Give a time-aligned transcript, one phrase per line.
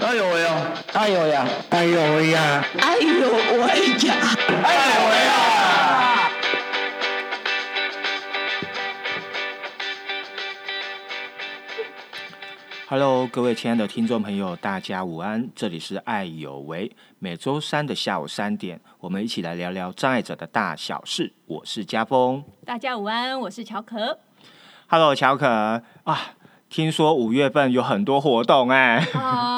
[0.00, 0.72] 哎呦喂呀！
[0.92, 1.46] 哎呦呀！
[1.70, 2.64] 哎呦喂呀！
[2.78, 3.38] 哎呦喂
[4.06, 4.14] 呀！
[4.62, 6.30] 哎呦喂呀
[12.88, 15.50] ！Hello，各位亲爱的听众朋友，大家午安！
[15.54, 21.32] 这里是爱有为，每周三的下午三点，我们一起来聊聊障碍者的大小事。
[21.46, 22.44] 我是家峰。
[22.64, 24.20] 大家午安，我是乔可。
[24.86, 26.34] Hello，乔可啊，
[26.70, 29.57] 听说五月份有很多活动哎、啊、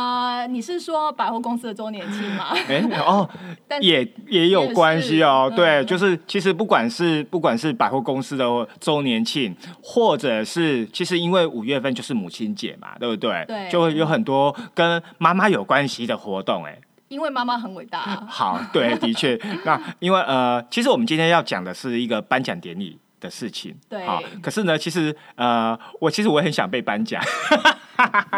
[0.53, 2.49] 你是说百货公司的周年庆吗？
[2.69, 3.29] 哎哦，
[3.69, 5.53] 但也也有关系哦。
[5.55, 8.45] 对，嗯就是其实不管是不管是百货公司的
[8.79, 13.45] 周年庆，或者是其实因为五月份就是母亲节嘛，对不对？
[13.47, 16.79] 对就会有很多跟妈妈有关系的活动哎。
[17.09, 18.25] 因为妈妈很伟大。
[18.29, 24.05] 好，对，的确，那因为呃，其实我们今天要讲的是一个颁奖典礼的事情，对。
[24.07, 27.23] 好，可是呢，其实呃，我其实我很想被颁奖，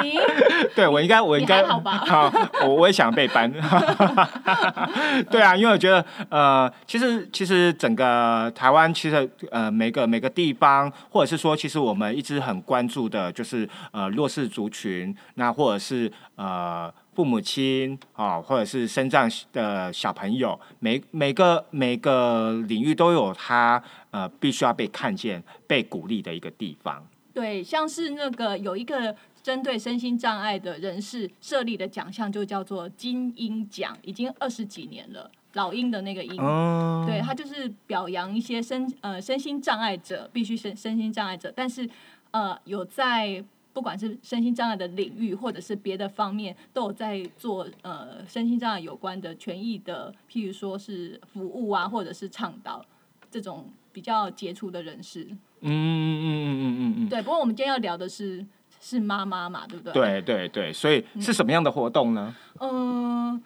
[0.02, 0.18] 你？
[0.74, 1.98] 对我应该我应该好吧？
[2.06, 3.50] 好，我我也想被颁，
[5.30, 16.92] 对啊，因为我觉得呃，其实其实整个台湾其实呃每个每个地方，或者是说，其实我们一直很关注的就是呃弱势族群，那或者是呃。
[17.14, 23.82] 父母亲啊、或者是身障的小朋友，每每个每个领域都有他
[24.12, 27.04] 呃必须要被看见、被鼓励的一个地方。
[27.34, 35.28] 对，像是那个有一个针对身心障碍的人士设立的奖项，就叫做金鹰奖，已经二十几年了。
[35.54, 41.86] 老鹰的那个鹰，嗯，对，他就是表扬一些身呃身心障碍者，必须身身心障碍者，但是
[42.30, 52.82] 呃有在不管是身心障碍的领域，或者是别的方面，都有在做呃身心障碍有关的权益的，譬如说是服务啊，或者是倡导
[53.30, 55.24] 这种比较杰出的人士。
[55.60, 58.44] 嗯嗯嗯嗯嗯嗯，对，不过我们今天要聊的是
[58.80, 59.92] 是妈妈嘛，对不对？。
[59.92, 62.34] 对对对，所以是什么样的活动呢？
[62.58, 63.42] 嗯，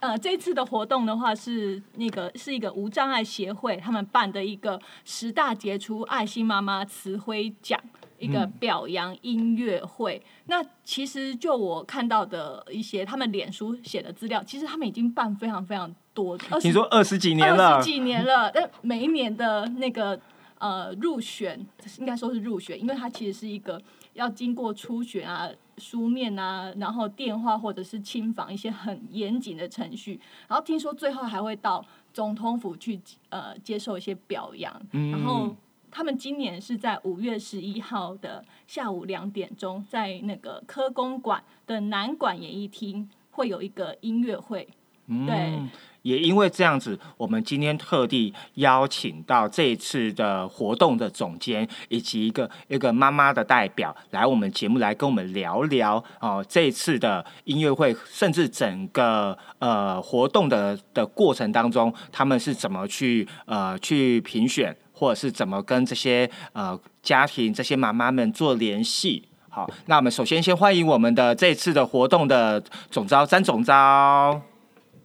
[0.00, 7.80] 呃，这次的活动的话是那个是一个无障碍协会他们办的一个十大杰出爱心妈妈慈徽奖。
[8.16, 20.18] 一个表扬音乐会，那其实就我看到的一些他们脸书写的资料，其实他们已经办非常非常多，听说二十几年了二了十，几年了，但每一年的那个
[20.58, 21.66] 呃入选，
[21.98, 23.78] 应该说是入选，因为它其实是一个
[24.14, 35.54] 要经过初选啊、书面啊，然后电话或者是亲访一些很严谨的程序，然后听说最后还会到总统府去呃接受一些表扬，嗯然后。
[35.96, 44.68] 他们今年是在五月十一号的下午两点钟，在那个科公馆的南馆演艺厅会有一个音乐会。
[45.06, 45.70] 对嗯，
[46.04, 69.26] 也因为这样子，我们今天特地邀请到这一次的活动的总监，以及一个一个妈妈的代表来我们节目来跟我们聊聊哦、这一次的音乐会，甚至整个呃活动的的过程当中，他们是怎么去呃去评选，或者是怎么跟这些呃家庭这些妈妈们做联系。
[69.48, 74.53] 好，那我们首先先欢迎我们的这次的活动的总招詹总招。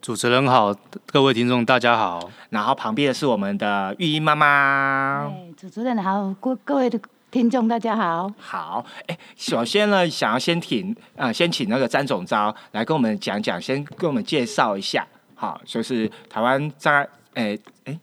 [0.00, 0.74] 主持人好，
[1.06, 2.30] 各位听众大家好。
[2.48, 5.26] 然后旁边的是我们的玉英妈妈。
[5.26, 6.98] 哎，主持人好，各各位的
[7.30, 8.32] 听众大家好。
[8.38, 18.00] 好，哎，首先呢，想要先请啊、呃先请那个詹总招来跟我们讲讲，先跟我们介绍一下，好，就是台湾障碍，哎哎，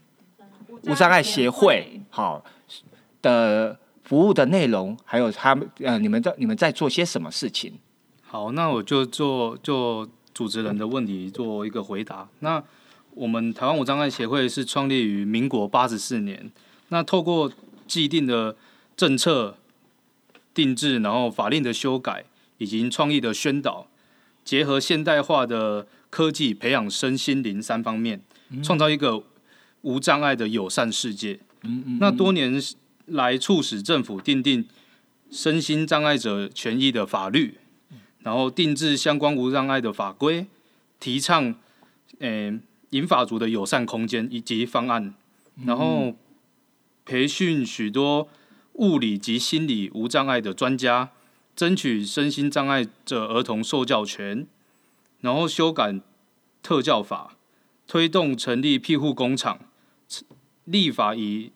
[0.83, 2.43] 无障碍协会，好
[3.23, 7.79] 的服务的内容，还有他们呃，你们在你们在做些什么事情？
[8.21, 10.07] 好，那我就做就
[10.37, 12.29] 主持人的问题做一个回答。
[12.41, 12.63] 那
[13.15, 16.51] 我们台湾无障碍协会是创立于民国八十四年，
[16.89, 17.51] 那透过
[17.87, 18.55] 既定的
[18.95, 19.57] 政策
[20.53, 22.23] 定制，然后法令的修改
[22.59, 23.87] 以及创意的宣导，
[24.45, 28.21] 结合现代化的科技，培养身心灵三方面，
[28.61, 29.23] 创造一个
[29.81, 31.39] 无障碍的友善世界。
[31.99, 32.61] 那多年
[33.07, 34.63] 来促使政府订定
[35.31, 37.57] 身心障碍者权益的法律，
[38.27, 40.45] 然后定制相关无障碍的法规，
[40.99, 41.55] 提倡
[42.19, 42.59] 呃
[42.89, 45.13] 银发族的友善空间以及方案，
[45.65, 46.13] 然后
[47.05, 48.27] 培训许多
[48.73, 51.11] 物理及心理无障碍的专家，
[51.55, 54.45] 争取身心障碍者儿童受教权，
[55.21, 55.97] 然后修改
[56.61, 57.37] 特教法，
[57.87, 59.57] 推动成立庇护工厂，
[60.65, 61.53] 立法以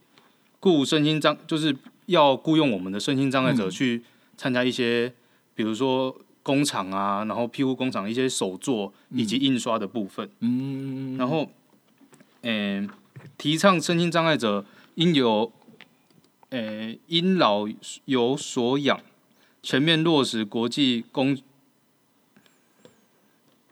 [0.61, 1.75] 雇身心障就是
[2.05, 4.03] 要雇佣我们的身心障碍者去
[4.37, 5.11] 参加一些，
[5.53, 10.29] 比如说工厂啊，然后庇护工厂一些手作以及印刷的部分。
[10.39, 11.49] 嗯，然后，
[12.41, 12.89] 嗯、
[13.37, 14.65] 提倡身心障碍者
[14.95, 15.51] 应有，
[16.49, 17.67] 呃，因老
[18.05, 18.99] 有所养，
[19.61, 21.37] 全面落实国际公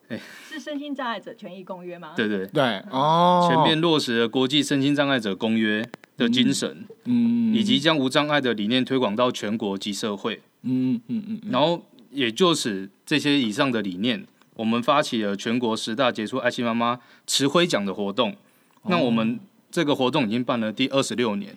[0.50, 2.14] 是身心障碍者权益公约吗？
[2.16, 5.88] 对对，对哦，全面落实了国际身心障碍者公约
[6.18, 10.42] 的精神，嗯以及将无障碍的理念推广到全国及社会。
[10.64, 14.26] 嗯嗯嗯嗯然后也就是这些以上的理念，
[14.56, 18.36] 我们发起了全国十大杰出爱心妈妈持徽奖的活动。
[18.84, 19.40] 那我们
[19.70, 21.56] 这个活动已经办了第二十六年。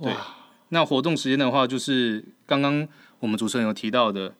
[0.00, 0.12] 对，
[0.68, 2.86] 那活动时间的话，就是刚刚
[3.20, 4.32] 我们主持人有提到的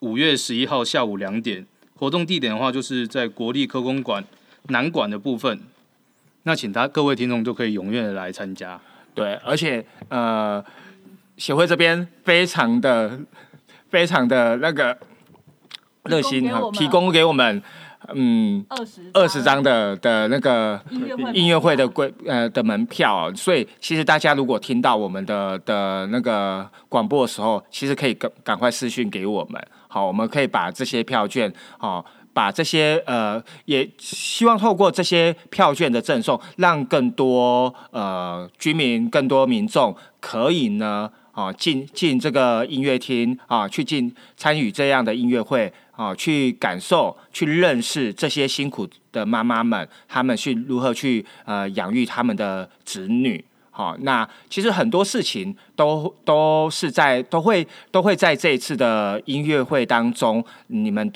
[0.00, 1.66] 五月十一号下午两点。
[1.96, 4.24] 活动地点的话，就是在国立科工馆
[4.68, 5.60] 南馆的部分。
[6.44, 8.80] 那请他各位听众都可以踊跃的来参加。
[9.14, 10.64] 对，而且呃，
[11.36, 13.18] 协会这边非常的
[13.90, 14.96] 非常的那个
[16.04, 17.62] 热心哈，提提供给我们
[18.14, 20.80] 嗯二十二十张的的那个
[21.34, 32.04] 音乐会的规呃的门票哦、所以其实大家如果听到我们的的那个广播的时候，其实可以赶赶快私讯给我们，好，我们可以把这些票券好。
[32.34, 53.44] 把这些呃，也希望透过这些票券的赠送，让更多呃居民、更多民众可以呢，啊进进这个音乐厅啊，去进参与这样的音乐会啊，去感受、去认识这些辛苦的妈妈们，她们去如何去呃养育他们的子女。
[53.70, 61.12] 好，那其实很多事情都都是在都会都会在这一次的音乐会当中，你们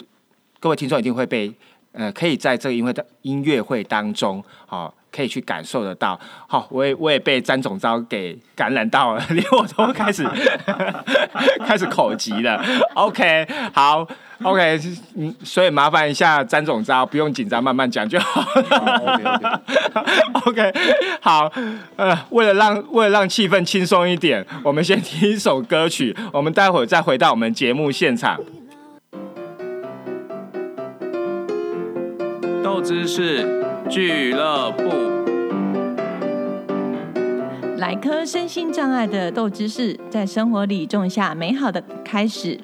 [0.60, 1.52] 各位听众一定会被
[1.90, 6.18] 呃，可以在这个音乐的音乐会当中，好、可以去感受得到。
[6.46, 10.26] 好、我也我也被詹总招给感染到了， 连我都开始
[11.66, 12.64] 开始口急了。
[12.94, 14.06] OK，好
[14.42, 14.80] ，OK，
[15.16, 18.40] 嗯，所以麻烦一下詹总招，不用紧张，慢慢讲就好。
[18.40, 19.48] OK OK。
[20.46, 20.72] OK，
[21.20, 21.52] 好，
[21.96, 28.40] 呃，为了让为了让气氛轻松一点，我们先听一首歌曲，我们待会儿再回到我们节目现场。
[32.62, 33.62] 豆知识
[33.92, 34.84] 俱乐部。
[37.76, 42.58] 来颗身心障碍的豆知识，在生活里种下美好的开始。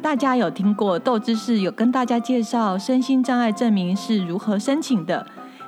[0.00, 5.26] 大家有听过豆知识有跟大家介绍身心障碍证明是如何申请的？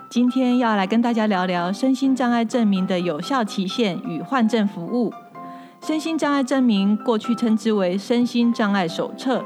[0.08, 5.12] 今天要来跟大家聊聊身心障碍证明的有效期限与换证服务。
[5.82, 9.44] 身心障碍证明过去称之为身心障碍手册，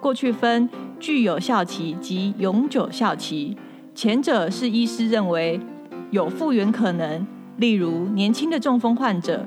[0.00, 0.68] 过去分
[0.98, 3.56] 具有效期及永久效期。
[4.02, 5.60] 前者是医师认为
[6.10, 7.26] 有复原可能，
[7.58, 9.40] 例如年轻的中风患者；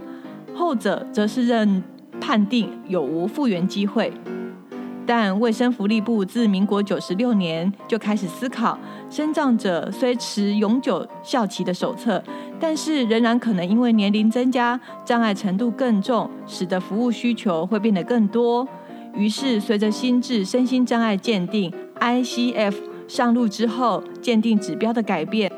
[0.53, 1.83] 后者则是认
[2.21, 4.13] 判定有无复原机会。
[5.07, 8.77] 但卫生福利部自民国九十六年就开始思考，
[9.09, 12.23] 身障者虽持永久效期的手册，
[12.59, 18.67] 但是仍然可能因为年龄增加，障碍程度更重，使得服务需求会变得更多。
[19.15, 22.75] 于是，随着心智身心障碍鉴定 （ICF）
[23.13, 25.51] 上路之后，鉴定指标的改变，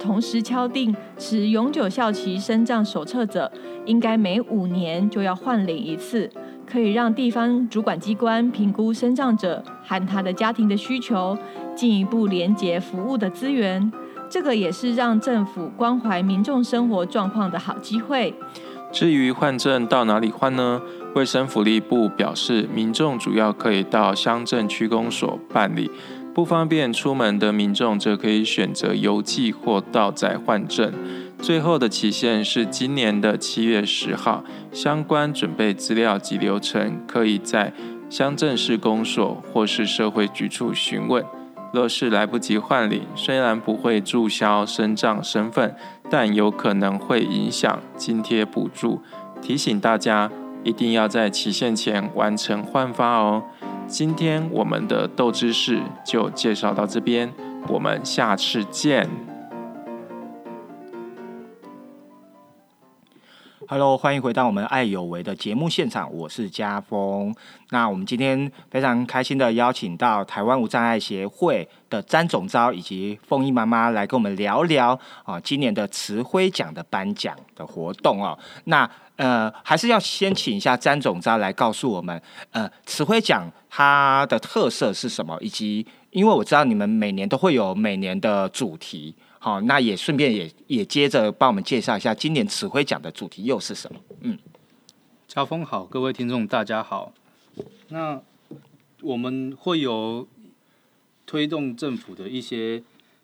[0.00, 3.52] 同时敲定持永久效期身障手册者，
[3.86, 6.28] 应该每五年就要换领一次，
[6.66, 11.38] 可以让地方主管机关评估身障者和他的家庭的需求，
[11.76, 13.92] 进一步连结服务的资源。
[14.28, 18.34] 这个也是让政府关怀民众生活状况的好机会。
[18.90, 20.82] 至于换证到哪里换呢？
[21.14, 25.90] 卫生福利部表示，民众主要可以到乡镇区公所办理，
[26.40, 30.90] 不方便出门的民众则可以选择邮寄或到宅换证。
[31.38, 34.42] 最后的期限是今年的七月十号。
[34.72, 37.74] 相关准备资料及流程，可以在
[38.08, 41.22] 乡镇市公所或是社会局处询问。
[41.74, 45.76] 若是来不及换领，虽然不会注销身障身份，
[46.08, 49.02] 但有可能会影响津贴补助。
[49.42, 50.30] 提醒大家，
[50.64, 53.42] 一定要在期限前完成换发哦。
[53.90, 57.34] 今天我们的豆知识就介绍到这边，
[57.66, 59.10] 我们下次见。
[63.72, 67.32] Hello，欢迎回到我们爱有为的节目现场，我是家峰。
[67.68, 78.36] 那我们今天非常开心的邀请到台湾无障碍协会的詹总招以及凤仪妈妈来跟我们聊聊啊，今年的慈辉奖的颁奖的活动哦。
[78.64, 89.14] 那呃，还是要先请一下詹总招来告诉我们，呃，慈辉奖它的特色是什么，以及因为我知道你们每年都会有每年的主题。
[89.42, 93.98] 好，那也顺便也也接着帮我们介绍一下今年词汇奖的主题又是什么？
[94.20, 94.38] 嗯，
[95.26, 97.14] 家峰好，各位听众大家好。
[97.88, 98.20] 那
[99.00, 100.28] 我们会有
[101.24, 102.82] 推动政府的一些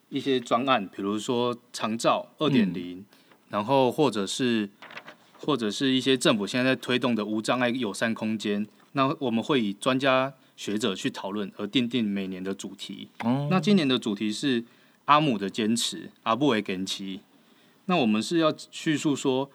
[0.08, 3.04] 一些专案，比如说长照二点零，
[3.50, 4.70] 然后或者是
[5.36, 8.66] 或者是一些政府现在在推动的无障碍友善空间。
[8.92, 13.10] 那我们会以专家学者去讨论，而定定每年的主题。
[13.22, 14.64] 哦那今年的主题是
[15.06, 17.20] 阿姆的坚持，阿布维根奇。
[17.86, 19.50] 那我们是要叙述说，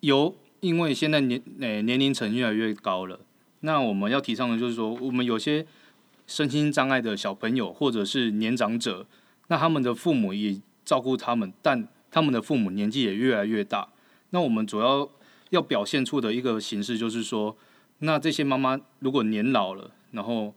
[0.00, 3.18] 由因为现在年诶、年龄层越来越高了，
[3.60, 5.66] 那我们要提倡的就是说，我们有些
[6.26, 9.06] 身心障碍的小朋友或者是年长者，
[9.48, 13.88] 那他们的父母也照顾他们，但他们的父母年纪也越来越大。
[14.30, 15.08] 那我们主要
[15.50, 17.56] 要表现出的一个形式就是说，
[17.98, 20.54] 那这些妈妈如果年老了，然后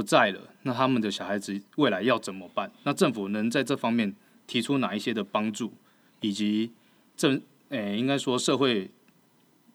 [0.00, 2.72] 不在了，那他们的小孩子未来要怎么办？
[2.84, 4.14] 那政府能在这方面
[4.46, 5.74] 提出哪一些的帮助，
[6.22, 6.72] 以及
[7.18, 7.38] 政
[7.68, 8.90] 诶、应该说社会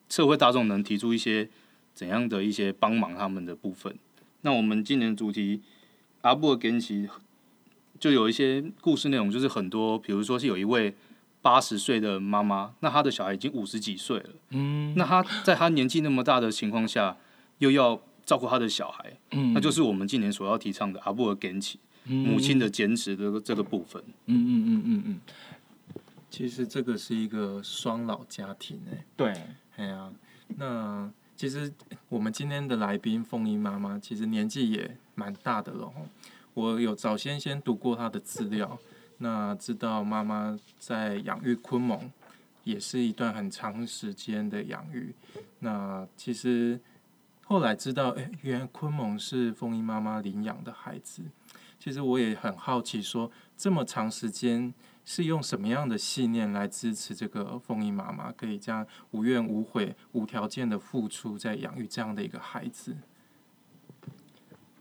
[0.10, 1.48] 社会大众能提出一些
[1.94, 3.96] 怎样的一些帮忙他们的部分？
[4.42, 5.62] 那我们今年主题
[6.22, 7.08] 阿布尔根奇
[8.00, 10.96] 就有一些故事内容，就是很多，比如说是有一位
[11.44, 17.16] 八十岁的妈妈，那她的小孩已经五十几岁了，嗯那她在她年纪那么大的情况下，
[17.60, 24.04] 又要照顾他的小孩，嗯那就是我们今年所要提倡的阿布尔根奇母亲的坚持的这个这个部分。
[24.26, 25.20] 嗯嗯嗯嗯嗯，
[26.30, 29.34] 其实这个是一个双老家庭哎、对，
[29.78, 30.12] 哎呀、
[30.58, 31.72] 那其实
[32.10, 35.92] 我们今天的来宾凤英妈妈，其实年纪也蛮大的了。
[36.54, 38.80] 我有早先先读过她的资料，
[39.18, 42.12] 那知道妈妈在养育昆蒙
[42.64, 45.14] 也是一段很长时间的养育。
[45.60, 46.80] 那其实
[47.48, 51.24] 后来知道，哎、原来昆蒙是凤英妈妈领养的孩子。
[51.80, 54.74] 其实我也很好奇说这么长时间
[55.04, 62.96] 是用什么样的信念来支持这个凤英妈妈可以这样无怨无悔、无条件的付出，在养育这样的一个孩子？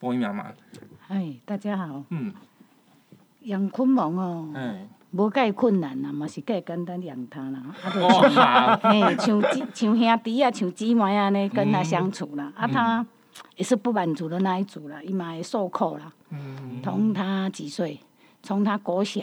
[0.00, 0.54] 凤英妈妈，
[1.08, 2.32] 哎，大家好，嗯，
[3.42, 7.62] 养昆蒙哦，哎，无介困难啦，嘛是介简单养它啦。
[7.84, 9.40] 啊，就哇像嘿，像
[9.72, 12.52] 像兄弟啊，像姊妹安尼跟他相处啦。
[12.56, 13.06] 啊，他
[13.56, 16.12] 也是不满足的那一组啦，伊嘛会受苦啦。
[16.30, 18.00] 嗯从他几岁，
[18.42, 19.22] 从他国小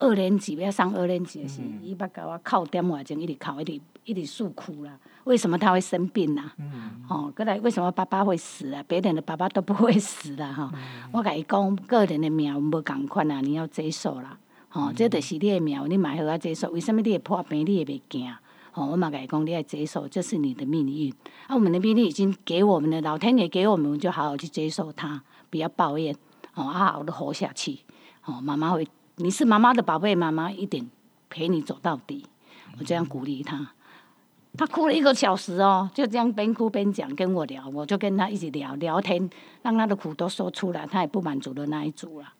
[0.00, 4.98] 二年级要上二年级的时，伊捌甲我哭点外钟，一直哭，一直一直诉苦啦。
[5.24, 6.52] 为什么他会生病啦？
[6.58, 8.82] 嗯哦，过来为什么爸爸会死啊？
[8.88, 10.72] 别人的爸爸都不会死啦，哈、
[11.12, 14.36] 我甲伊讲，个人的命运无共款啊，你要接受啦。
[14.70, 16.70] 吼、这就是你的命运，你嘛好啊接受。
[16.70, 18.32] 为什么你会破病，你也袂惊？
[18.72, 21.12] 吼、我嘛甲伊讲，你要接受，这是你的命运。
[21.48, 26.14] 啊，我们的命运已经给我们了，老天爷给我们，我们就好好去接受它，不要抱怨，
[26.52, 27.80] 好好的活下去。
[28.24, 28.86] 哦，妈妈会，
[29.16, 30.88] 你是妈妈的宝贝，妈妈一定
[31.28, 32.24] 陪你走到底。
[32.78, 33.72] 我这样鼓励他。
[34.56, 39.28] 他哭了一个小时哦，就这样边哭边讲跟我聊，我就跟他一起聊聊天，
[39.62, 42.32] 让他的苦都说出来，他也不满足的那一组了。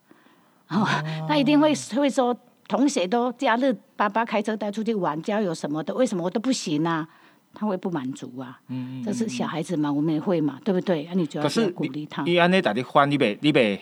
[0.70, 0.86] 哦，
[1.28, 2.34] 他一定会会说，
[2.68, 7.08] 同学都假日爸爸开车带出去玩交友什么的，为什么我都不行啊？
[7.52, 11.04] 他会不满足啊，嗯这是小孩子嘛，我们也会嘛，对不对？
[11.06, 12.22] 啊，你就要可是鼓励他。
[12.22, 13.80] 你安内打的欢，你别你别，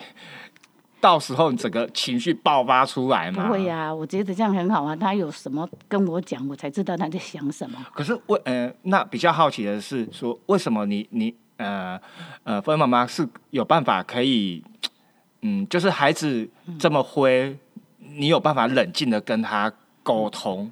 [1.02, 3.44] 到时候你整个情绪爆发出来嘛。
[3.44, 4.96] 不会呀、我觉得这样很好啊。
[4.96, 7.78] 他有什么跟我讲，我才知道他在想什么。
[7.92, 12.00] 可是为呃，那比较好奇的是说，为什么你你呃
[12.44, 14.64] 呃，芬妈妈是有办法可以，
[15.42, 17.56] 嗯，就是孩子这么灰，
[17.98, 20.70] 你有办法冷静的跟他沟通？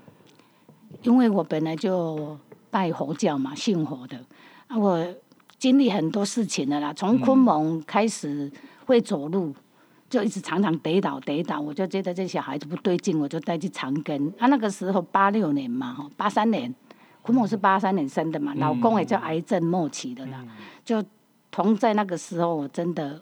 [1.03, 2.39] 因为我本来就
[2.71, 4.19] 拜佛教嘛，信佛的
[4.67, 5.07] 啊，我
[5.59, 6.93] 经历很多事情的啦。
[6.93, 8.51] 从昆蒙开始
[8.87, 9.55] 会走路，
[10.09, 14.33] 就一直常常跌倒跌倒，我就觉得这小孩子不对劲，我就带去长庚。
[14.39, 16.75] 啊，那个时候八六年嘛，八三年，
[17.23, 20.45] 昆蒙是八三年生的嘛，老公也叫癌症末期的啦，
[20.85, 21.05] 就
[21.51, 23.21] 同在那个时候，我真的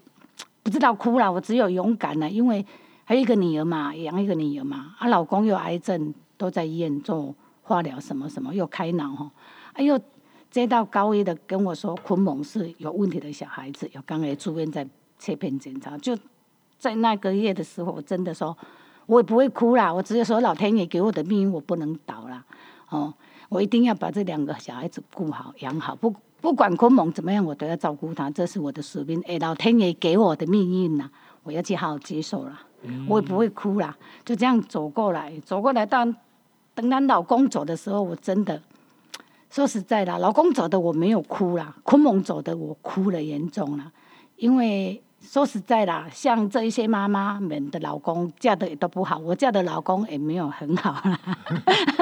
[0.65, 2.65] 不知道哭了，我只有勇敢了，因为
[3.05, 9.31] 还有一个女儿嘛，养一个女儿嘛，啊，老公又癌症，都在医院做化疗什么什么，又开脑哈，
[9.75, 10.01] 哎呦，
[10.51, 16.17] 接到高一的跟我说昆蒙是有问题的小孩子，有刚才住院在切片检查，就
[16.79, 18.57] 在那个月的时候，我真的说，
[19.05, 22.43] 我也不会哭啦，我只有说老天爷给我的命运我不能倒啦，
[22.89, 23.13] 哦，
[23.51, 31.09] 我一定要把这两个小孩子顾好养好，不不管昆蒙怎么样，我都要照顾他，这是我的使命，哎，老天爷给我的命运呐，
[31.43, 32.61] 我要去好好接受了，
[33.09, 33.97] 我也不会哭啦，
[34.27, 36.05] 就这样走过来，走过来到。
[36.75, 38.61] 等她老公走的时候，我真的
[39.49, 43.91] 说实在的，老公走的我没有哭啦，昆蒙走的我哭了严重了，
[44.37, 51.19] 因为说实在啦，像这一些妈妈们的老公嫁的也都不好，我嫁的老公也没有很好啦，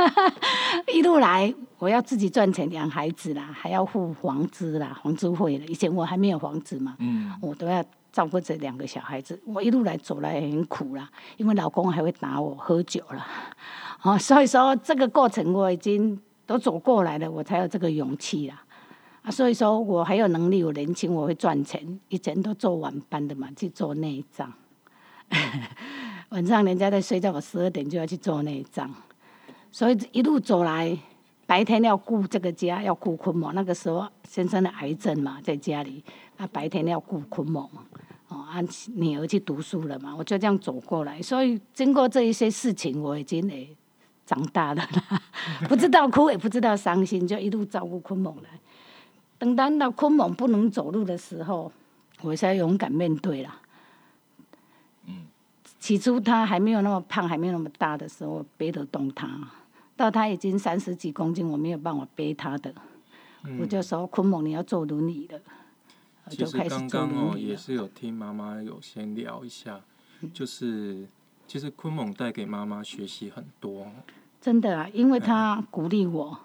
[0.92, 13.26] 一路来我要自己赚钱养孩子啦，还要付房租啦，房租费了，以前我还没有房子嘛，嗯，我都要照顾这两个小孩子，我一路来走来也很苦啦，因为老公还会打我喝酒啦，
[14.02, 18.61] 哦，所以说这个过程我已经都走过来了，我才有这个勇气啦。
[19.22, 22.00] 啊，所以说我还有能力，我年轻，我会赚钱。
[22.08, 24.52] 以前都做晚班的嘛，去做内脏。
[26.30, 28.92] 晚上人家在睡觉，我十二点就要去做内脏。
[29.70, 30.98] 所以一路走来，
[31.46, 33.52] 白天要顾这个家，要顾昆某。
[33.52, 36.02] 那个时候先生的癌症嘛，在家里，
[36.36, 37.70] 啊白天要顾昆某。
[38.28, 38.60] 哦，啊，
[38.94, 41.22] 女儿去读书了嘛，我就这样走过来。
[41.22, 43.68] 所以经过这一些事情，我已经诶
[44.26, 44.82] 长大了，
[45.68, 48.48] 不知道哭也不知道伤心，就一路照顾昆某了。
[49.42, 51.72] 等到到昆蒙不能走路的时候，
[52.20, 53.60] 我才勇敢面对了。
[55.06, 55.26] 嗯，
[55.80, 59.28] 起初他还没有那么胖，还没有那么大的时候，我背得动他。
[59.96, 62.72] 到他已经三十几公斤，我没有办法背他的，
[63.58, 65.40] 我就说昆蒙你要坐轮椅了。
[66.30, 69.80] 其实刚刚哦，也是有听妈妈有先聊一下，
[70.32, 71.08] 就是
[71.48, 73.88] 其实昆蒙带给妈妈学习很多。
[74.40, 76.38] 真的啊，因为他鼓励我，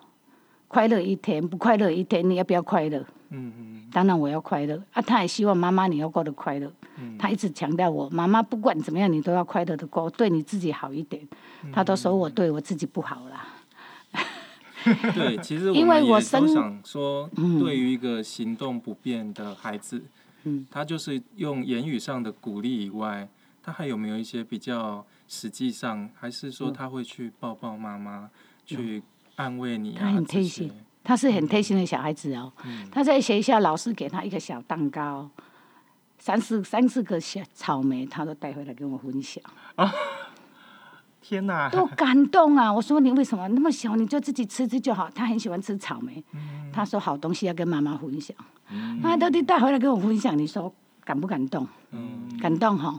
[0.68, 3.00] 快乐一天，不快乐一天，你要不要快乐？
[3.30, 3.84] 嗯嗯。
[3.92, 6.72] 当然我要快乐啊，他也希望妈妈你要过得快乐。
[7.00, 7.18] 嗯。
[7.18, 11.26] 他一直强调我，妈妈不管怎么样，你都要快乐的过，对你自己好一点。
[11.72, 13.48] 他都说我对我自己不好啦。
[15.14, 20.02] 对，其实因为我都想说，对于一个行动不便的孩子，
[20.44, 23.28] 嗯，他就是用言语上的鼓励以外，
[23.62, 28.30] 他还有没有一些比较实际上，还是说他会去抱抱妈妈，
[28.66, 29.04] 去
[29.38, 30.00] 安慰你啊？
[30.02, 30.72] 他很贴心，
[31.04, 32.52] 他是很贴心的小孩子哦。
[32.92, 35.30] 他在学校，老师给他一个小蛋糕，
[36.20, 39.42] 三四三四个小草莓，他都带回来跟我分享。
[39.76, 39.92] 啊。
[41.20, 42.72] 天哪，多感动啊！
[42.72, 45.10] 我说你为什么那么小，你就自己吃吃就好。
[45.10, 46.24] 他很喜欢吃草莓，
[46.72, 48.38] 他说好东西要跟妈妈分享，
[49.04, 51.68] 他到底带回来跟我分享，你说感不感动？
[52.40, 52.98] 感动哈！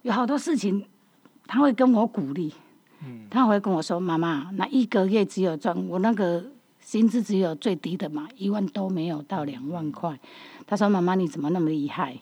[0.00, 0.82] 有好多事情
[1.46, 2.54] 他会跟我鼓励，
[3.30, 6.44] 他会跟我说：“妈妈，那一个月只有赚我那个
[6.80, 10.18] 薪资只有最低的嘛，一万都没有到两万块。”
[10.66, 12.16] 他说：“妈妈你怎么那么厉害？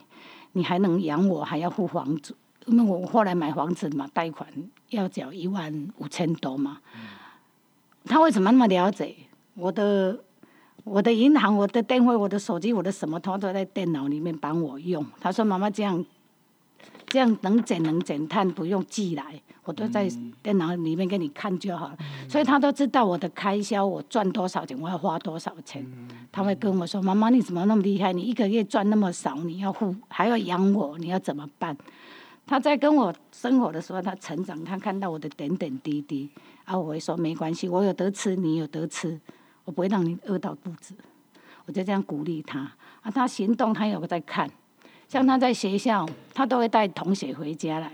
[0.53, 2.35] 你还能养我，还要付房租。”
[2.67, 4.49] 因为我后来买房子嘛，贷款
[4.91, 6.79] 要缴一万五千多嘛。
[8.05, 9.15] 他为什么那么了解
[9.55, 10.19] 我的
[10.85, 15.05] 我的银行、我的电话、我的手机、我的什么，他都在电脑里面帮我用。
[15.21, 16.05] 他说：“妈妈这样
[17.07, 20.09] 这样能减能减碳，不用寄来，我都在
[20.43, 25.87] 电脑里面给你看就好了。”所以他都知道我的开销，我赚多少钱，我要花多少钱。
[26.33, 28.13] 他会跟我说：“妈妈，你怎么那么厉害？
[28.13, 31.77] 你一个月赚那么少，你要付还要养我，你要怎么办？”
[32.47, 36.29] 他在跟我生活的时候，他成长，他看到我的点点滴滴，
[36.65, 39.21] 啊，我会说没关系，我有得吃，你有得吃，
[39.65, 40.95] 我不会让你饿到肚子，
[41.67, 42.61] 我就这样鼓励他。
[43.03, 44.51] 啊，他行动，他有在看，
[45.07, 47.93] 像他在学校，他都会带同学回家来，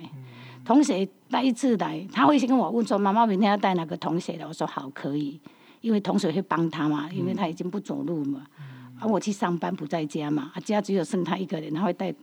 [0.64, 4.46] 同学带一次来，他会先跟我问说，妈妈明天要带哪个同学的？
[4.46, 5.40] 我说好，可以，
[5.80, 8.46] 因为同学会帮他嘛，因为他已经不走路嘛，
[9.00, 12.14] 啊，我去上班不在家嘛，啊，家只有剩他一个人，他会带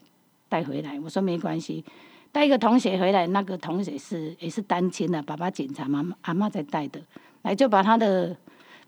[0.47, 1.83] 带回来，我说没关系。
[2.31, 6.99] 带一个同学回来，那个同学是也是单亲的，爸爸检查，妈妈阿妈在带的，
[7.43, 8.35] 来就把他的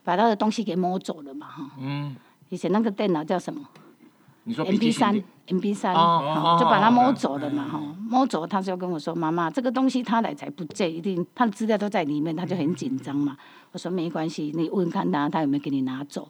[0.03, 1.71] 把他的东西给摸走了嘛哈。
[1.79, 2.15] 嗯。
[2.49, 3.59] 以前那个电脑叫什么？
[4.43, 7.79] 你说 M P 三，M P 三，就把他摸走了嘛哈。
[8.09, 13.35] 摸走，他就跟我说：“妈妈，这个东西他来才不借，一定他的资料都在里面。”他就很紧张嘛。
[13.71, 16.29] 我说：“没关系，你问看他，他有没有给你拿走。”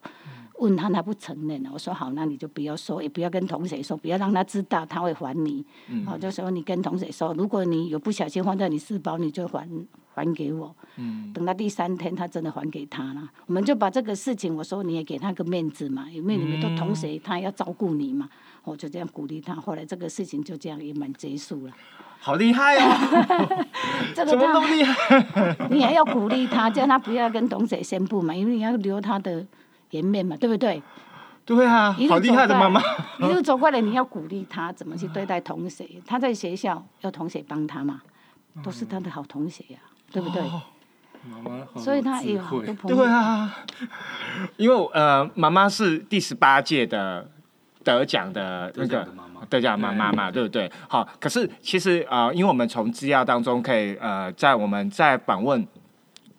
[0.59, 1.69] 问他，他不承认了。
[1.73, 5.65] 我说好，那你就不要说，也不要跟同学说，不要让他知道，他会还你。
[5.89, 6.05] 嗯。
[6.05, 9.67] 好，就说你跟同学说，如果你有不小心放在你书包，你就还
[10.13, 10.73] 还给我。
[10.95, 11.31] 嗯。
[11.33, 13.29] 等到第三天，他真的还给他了。
[13.47, 18.29] 我们就把这个事情，我说你也给他个面子嘛，因为你们都同学，他要照顾你嘛。
[18.63, 19.53] 我就这样鼓励他。
[19.55, 21.73] 后来这个事情就这样也蛮结束了。
[22.19, 23.65] 好厉害哦！
[24.15, 25.55] 这个怎么那么厉害？
[25.69, 29.45] 你还要鼓励他，叫他不要跟同学宣布嘛，因为你要留他的。
[29.95, 30.81] 颜面嘛，对不对？
[31.45, 32.81] 对啊，好厉害的妈妈！
[33.19, 35.87] 一路走过来，你要鼓励他怎么去对待同学。
[36.05, 38.01] 他在学校要同学帮他嘛，
[38.63, 39.77] 都是他的好同学呀，
[40.11, 40.41] 对不对？
[40.41, 42.97] 妈妈所以他也好多朋友。
[42.97, 43.55] 对啊，
[44.57, 47.29] 因为呃，妈妈是第十八届的
[47.83, 49.07] 得奖的那个
[49.47, 50.71] 得奖妈妈嘛，对不对？
[50.87, 55.67] 好，可是其实呃，因为我们从资料当中可以呃，在我们在访问。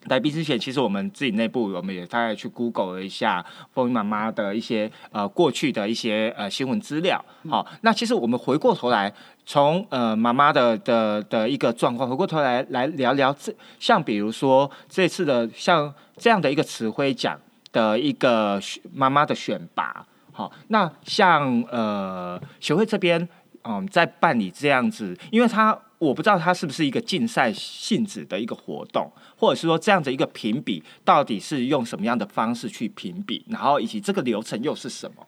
[0.09, 7.25] 来宾之前，其实我们自己内部我们也大概去 Google 了一下风云妈妈的一些呃过去的一些呃新闻资料。
[7.49, 9.13] 好，那其实我们回过头来，
[9.45, 17.39] 从呃妈妈的的的一个状况，回过头来来聊聊这像比如说这次的像这样的一个词汇奖
[17.73, 18.61] 的一个
[18.93, 20.07] 妈妈的选拔。
[20.33, 23.29] 好，那像呃协会这边
[23.65, 35.27] 嗯在办理这样子，因为他我不知道它是不是一个竞赛性质的一个活动，或者是说这样的一个评比到底是用什么样的方式去评比，然后以及这个流程又是什么？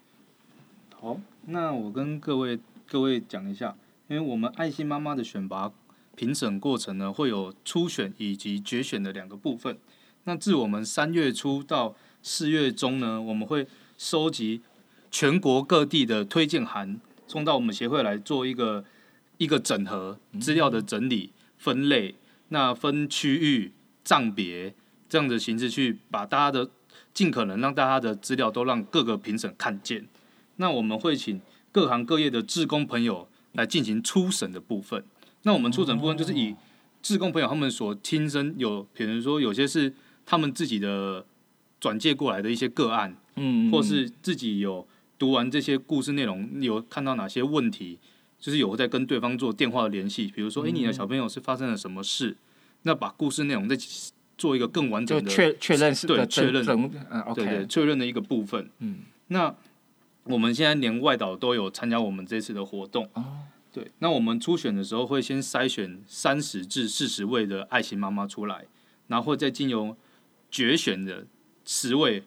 [1.00, 3.74] 好，那我跟各位各位讲一下，
[4.08, 5.72] 因为我们爱心妈妈的选拔
[6.14, 9.78] 评审过程呢，会有初选以及决选的两个部分。
[10.24, 14.60] 那自我们三月初到四月中呢，我们会收集
[15.10, 18.84] 全国各地的推荐函，送到我们协会来做一个
[19.38, 22.14] 一个整合资料的整理分类，
[22.48, 23.72] 那分区域
[24.04, 24.74] 账别
[25.08, 26.70] 这样的形式去把大家的
[27.14, 30.06] 尽可能让大家的资料都让各个评审看见。
[30.56, 31.40] 那我们会请
[31.72, 35.04] 各行各业的志工朋友来进行初审的部分。
[35.42, 36.54] 那我们初审部分就是以
[37.00, 39.94] 志工朋友他们所亲身有，比如说有些是
[40.26, 41.24] 他们自己的
[41.80, 47.98] 转借过来的一些个案，嗯或是自己有读完这些故事内容，有看到哪些问题，
[48.38, 50.26] 就是有在跟对方做电话的联系。
[50.34, 52.36] 比如说，哎、你的小朋友是发生了什么事？
[52.82, 53.76] 那把故事内容再
[54.36, 58.70] 做一个更完整的就确确认是的对确认对对确认的一个部分。
[58.78, 59.52] 嗯，那
[60.24, 63.10] 我们现在连外岛都有参加我们这次的活动。
[63.14, 63.24] 哦，
[63.72, 68.66] 对，那我们初选的时候会先筛选三十至四十位的爱心妈妈出来，
[69.08, 69.96] 然后再经由
[70.50, 71.26] 决选的
[71.64, 72.22] 十位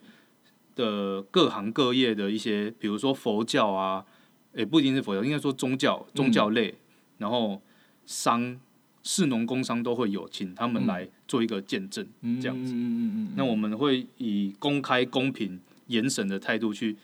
[0.76, 4.06] 的各行各业的一些，比如说佛教啊，
[4.54, 6.74] 也不一定是佛教，应该说宗教宗教类，
[7.18, 7.62] 然后
[8.06, 8.60] 商、
[9.04, 12.06] 士农工商都会有，请他们来做一个见证，
[12.42, 12.74] 这样子。
[13.36, 16.98] 那我们会以公开、公平、严审的态度去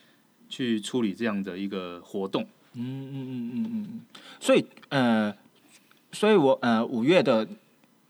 [0.49, 2.43] 去处理这样的一个活动。
[2.73, 4.01] 嗯嗯嗯嗯嗯，
[4.39, 5.35] 所以呃，
[6.11, 7.47] 所以我呃五月的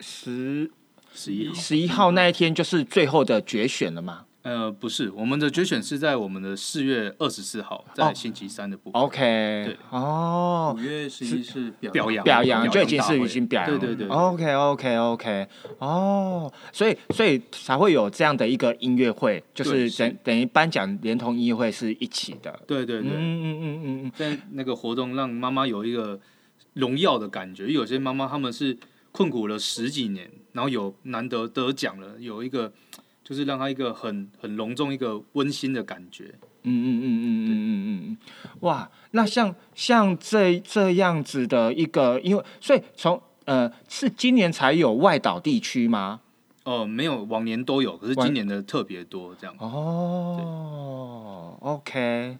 [0.00, 0.70] 十
[1.14, 9.02] 十一，十一号那一天就是最后的决选了嘛呃，不是，我们的决选是在我们的四月二十四号，在哦星期三的部分。
[9.02, 9.18] ？OK，
[9.66, 15.48] 对哦五，月十一是表表扬表扬就已经是已经表扬了，对对对 OK OK OK，
[15.78, 22.58] 哦，所以所以才会有这样的一个音乐会，就是等等于颁奖连同音乐会是一起的。
[22.66, 26.18] 对对对，嗯嗯嗯嗯嗯，在那个活动让妈妈有一个
[26.74, 27.66] 荣耀的感觉。
[27.66, 28.78] 有些妈妈她们是
[29.12, 32.72] 困苦了十几年，然后有难得得奖了，有一个
[33.28, 36.34] 就是让他一个很很隆重、一个温馨的感觉。
[36.62, 38.16] 嗯嗯嗯嗯嗯嗯嗯嗯，
[38.60, 46.20] 哇，那像像这这样子的一个，因为所以从呃是今年才有外岛地区吗？
[46.64, 49.54] 哦、没有，往年都有，可是今年的特别多，这样。
[49.58, 52.38] 哦，OK，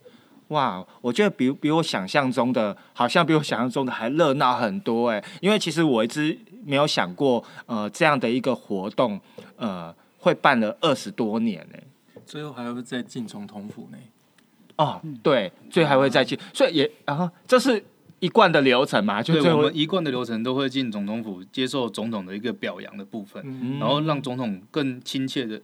[0.49, 9.19] 哇，我觉得比比我想象中的，好像比我想象中的还热闹很多哎，因为其实我一直没有想过，呃，这样的一个活动，
[9.57, 9.95] 呃，
[10.29, 11.83] 会办了二十多年哎。
[12.27, 13.99] 最后还会再进总统府呢。
[14.77, 17.83] 哦，对，最后还会再去，所以也啊，这是
[18.21, 25.61] 一贯的流程嘛，就对，我们一贯的流程都会进总统府接受总统的一个表扬的部分，嗯然后让总统更亲切的、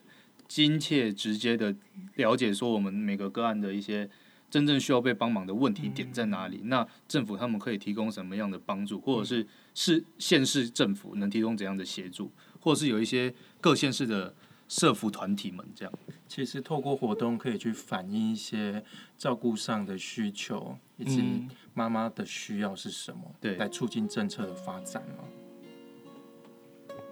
[0.49, 1.73] 亲切直接的
[2.17, 4.09] 了解说我们每个个案的一些
[4.51, 6.63] 真正需要被帮忙的问题点在哪里。
[6.65, 14.35] 那政府他们可以提供什么样的帮助，或者是市县市政府能提供怎样的协助，或者是有一些各县市的
[14.75, 15.95] 社服团体们这样。
[16.27, 18.83] 其实透过活动可以去反映一些
[19.17, 25.25] 照顾上的需求，以及嗯妈妈的需要是什么，对来促进政策的发展嘛。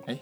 [0.07, 0.18] 哎，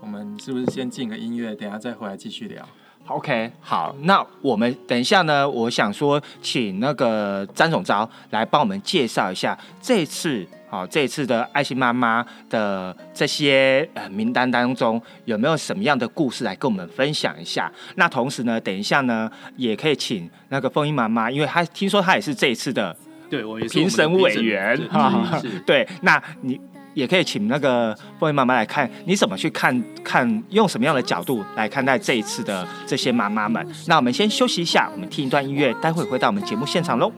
[0.00, 2.68] 我们是不是先进个音乐，等下再回来继续聊
[3.08, 17.70] ？OK，好，那我们等一下呢，我想说，请那个詹总招来帮我们介绍一下这次，好、这一次的爱心妈妈的这些呃名单当中有没有什么样的故事来跟我们分享一下？
[17.96, 22.96] 那同时呢，等一下呢，也可以请那个凤英妈妈，因为她听说她也是这一次的
[23.28, 26.60] 对我也是评审委员对哈对，那你
[26.94, 33.64] 也可以请那个凤英妈妈来看，你怎么去看看，用什么样的角度来看待这一次的这些妈妈们。
[33.86, 37.12] 那我们先休息一下，我们听一段音乐，待会回到我们节目现场喽。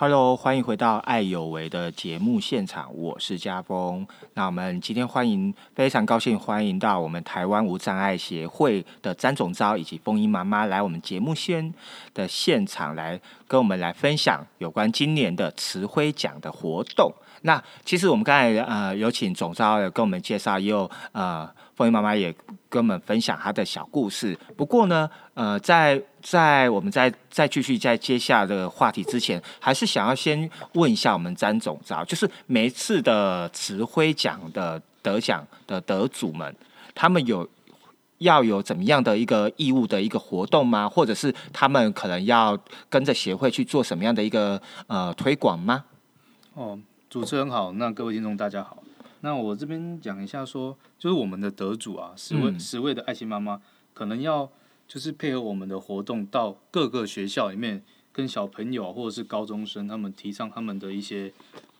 [0.00, 4.06] Hello，欢迎回到爱有为的节目现场，我是家峰。
[4.34, 11.74] 那我们今天欢迎，非常高兴欢迎到我们台湾无障碍协会的詹总招以及风音妈妈来我们节目现
[12.14, 17.12] 的现场来跟我们来分享有关今年的慈辉奖的活动。
[17.42, 22.34] 那其实我们刚才呃有请总招有跟我们介绍，也有呃凤英妈妈也
[22.68, 24.36] 跟我们分享她的小故事。
[24.56, 36.52] 不过呢，呃，在在我们在再继续在接下的话题之前，还是想要先问一下我们詹总知道，就是每一次的慈辉奖的得奖的得主们，
[36.94, 37.48] 他们有。
[38.18, 40.88] 要有怎么样的一个义务的一个活动吗？
[40.88, 42.58] 或者是他们可能要
[42.90, 45.84] 跟着协会去做什么样的一个呃推广吗？
[46.54, 46.76] 哦，
[47.08, 48.82] 主持人好，那各位听众大家好。
[49.20, 52.60] 那我这边讲一下说，就是我们的得主啊，十位、嗯。
[52.60, 53.60] 十位的爱心妈妈，
[53.92, 54.48] 可能要
[54.86, 61.32] 就是配合我们的活动，到各个学校里面跟小朋友或者是高中生，他们提倡他们的一些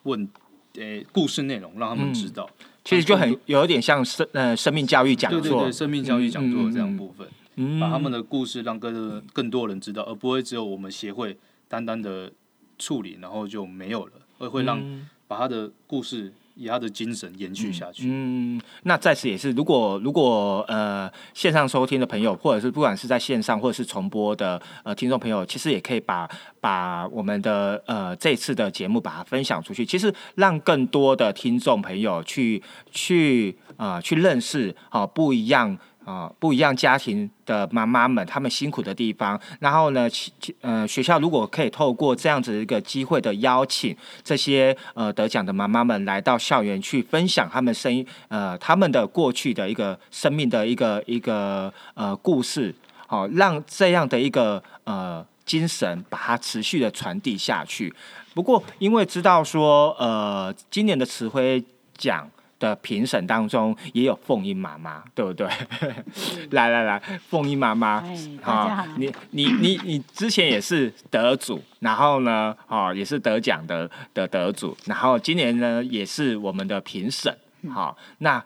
[0.02, 0.28] 问，
[0.74, 2.48] 诶、故事内容，让他们知道。
[2.84, 12.32] 其实就很有点像生呃生命教育讲座，对对对，生命教育讲座这样部分，嗯把他们的故事让更更多人知道，而不会只有我们协会单单的
[12.78, 15.08] 处理，然后就没有了，而会让嗯。
[15.28, 18.08] 把他的故事以他的精神延续下去。
[18.08, 26.28] 嗯，那在此也是，如果如果呃线上收听的朋友，或者是不管是在线上或者是重播的呃听众朋友，其实也可以把
[26.60, 35.78] 把我们的呃这次的节目把它分享出去，其实让更多的听众朋友去去啊去认识啊、不一样。
[36.08, 39.38] 啊、不一样家庭的妈妈们，她们辛苦的地方。
[39.60, 43.94] 然后呢，其其呃，学校如果可以透过这样子一个机会的邀请，
[44.24, 52.74] 这些呃得奖的妈妈们来到校园去分享他们生呃他们的过去的一个生命的一个一个呃故事，
[53.06, 57.92] 好、让这样的一个呃精神把它持续的传递下去。
[58.32, 61.62] 不过，因为知道说呃今年的词汇
[61.98, 62.30] 奖。
[62.58, 65.48] 的评审当中也有凤英妈妈，对不对？
[66.50, 68.02] 来来来，凤英妈妈，
[68.42, 77.36] 好你你你你之前也是得主，然后呢，哦，也是得奖的的得主，然后今年呢也是我们的评审，
[77.70, 78.44] 好、那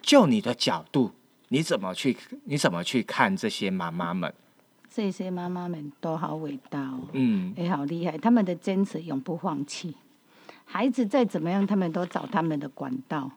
[0.00, 1.12] 就你的角度，
[1.48, 4.32] 你怎么去你怎么去看这些妈妈们？
[4.92, 9.94] 这些妈妈们都好伟大哦，嗯也好厉害，他们的坚持永不放弃。
[10.64, 13.30] 孩子再怎么样，他们都找他们的管道，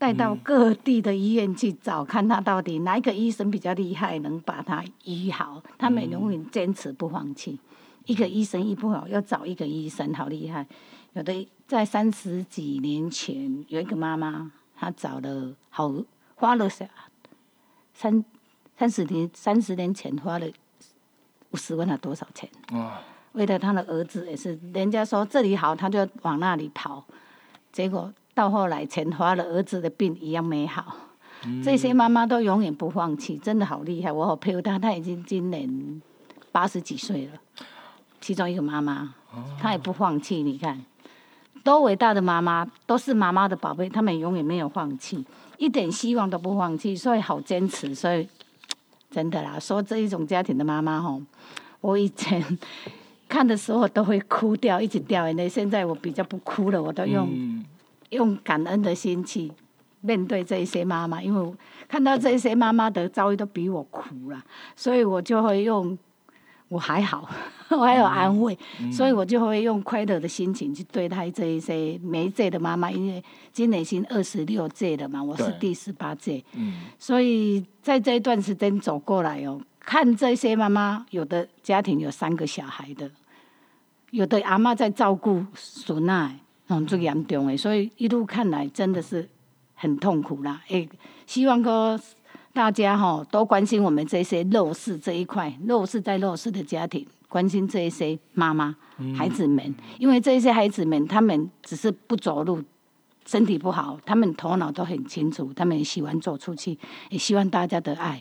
[0.00, 5.62] 带到各地的医院去找，看他到底哪一个医生比较厉害，能把他医好。
[5.76, 7.58] 他们永远坚持不放弃。
[8.06, 10.66] 一个医生医不好，要找一个医生，好厉害。
[11.12, 15.92] 有的在三十几年前，有一个妈妈，她找了好
[16.34, 16.88] 花了三
[17.92, 18.24] 三
[18.78, 20.46] 三十年三十年前花了
[21.50, 22.48] 五十万了多少钱？
[22.72, 22.98] 哇，
[23.32, 27.04] 为了他的儿子也是，人家说这里好，他就往那里跑，
[27.70, 30.96] 结果到后来钱花了，儿子的病一样没好。
[31.62, 34.10] 这些妈妈都永远不放弃，真的好厉害。
[34.10, 36.00] 我好佩服她，她已经今年
[36.50, 37.32] 八十几岁了。
[38.18, 39.14] 其中一个妈妈，
[39.60, 40.42] 她也不放弃。
[40.42, 40.82] 你看，
[41.62, 45.22] 多伟大的妈妈，都是妈妈的宝贝，她们永远没有放弃，
[45.58, 47.94] 一点希望都不放弃，所以好坚持。
[47.94, 48.26] 所以
[49.10, 51.20] 真的啦，说这一种家庭的妈妈吼，
[51.82, 52.42] 我以前
[53.28, 55.46] 看的时候都会哭掉，一直掉眼泪。
[55.46, 57.66] 现在我比较不哭了，我都用、嗯
[58.10, 59.50] 用感恩的心去
[60.02, 61.54] 面对这一些妈妈，因为
[61.88, 64.42] 看到这些妈妈的遭遇都比我苦了，
[64.76, 65.98] 所以我就会用
[66.68, 67.28] 我还好，
[67.70, 68.56] 我还有安慰，
[68.92, 76.82] 所以我就会用快乐的心情去对待这一些每一届的妈妈，因为今年已经二十六届了嘛，我是第十八届，嗯。
[76.98, 83.10] 所以在这一段时间走过来哦，看这些妈妈，有的家庭有三个小孩的，
[84.10, 86.30] 有的阿妈在照顾孙仔，
[86.72, 89.28] 嗯，最严重的，所以一路看来真的是
[89.74, 90.62] 很痛苦啦。
[90.68, 90.88] 诶，
[91.26, 91.98] 希望说
[92.52, 98.76] 大家哈、多关心我们这些弱势这一块，弱势在弱势的家庭，关心这一些妈妈、
[99.16, 102.62] 孩子们，因为这些孩子们他们只是不走路。
[103.26, 106.76] 身体不好，他们头脑都很清楚，他们也喜欢走出去，
[107.10, 108.20] 也希望大家的爱，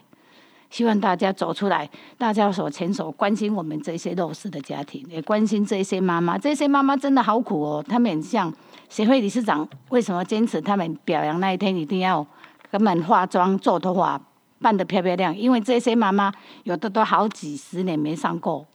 [0.69, 6.37] 希望大家走出来，大家手牵手，关心我们这些弱势的家庭，也关心这些妈妈。
[6.37, 8.53] 这些妈妈真的好苦哦，他们很像
[8.87, 12.23] 协会理事长，为什么坚持他们表扬那一天一定要
[12.71, 14.21] 给他们化妆、做头发，
[14.59, 15.35] 扮得漂漂亮？
[15.35, 16.31] 因为这些妈妈
[16.63, 18.65] 有的都好几十年没上过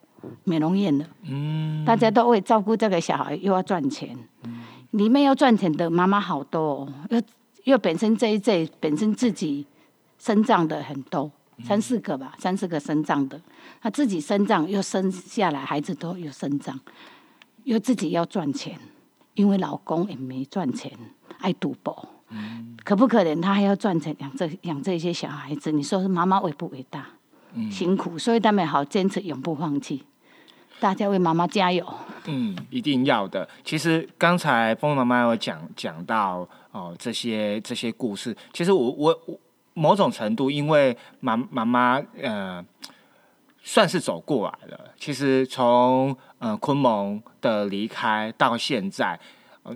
[0.43, 4.19] 美容院了，嗯，大家都为照顾这个小孩又要赚钱，
[4.91, 7.23] 里面要赚钱的妈妈好多、哦，又
[7.65, 9.67] 又本身这一届本身自己
[10.19, 11.31] 生长的很多，
[11.63, 13.41] 三四个吧，三四个生长的，
[13.81, 16.79] 他自己生长又生下来，孩子都有生长，
[17.65, 18.79] 又自己要赚钱，
[19.35, 20.91] 因为老公也没赚钱，
[21.39, 22.09] 爱赌博，
[22.85, 23.41] 可不可怜？
[23.41, 27.07] 他还要赚钱养这养这些小孩子，你说是妈妈伟不伟大？
[27.71, 30.03] 辛苦，所以他们好坚持，永不放弃。
[30.81, 31.87] 大家为妈妈加油！
[32.27, 33.49] 嗯，一定要的。
[33.65, 39.41] 其实刚才风妈妈有讲讲到哦这些这些故事，其实我我
[39.75, 42.65] 某种程度，因为妈妈妈呃
[43.63, 44.91] 算是走过来了。
[44.99, 49.21] 其实从呃昆蒙的离开到现在，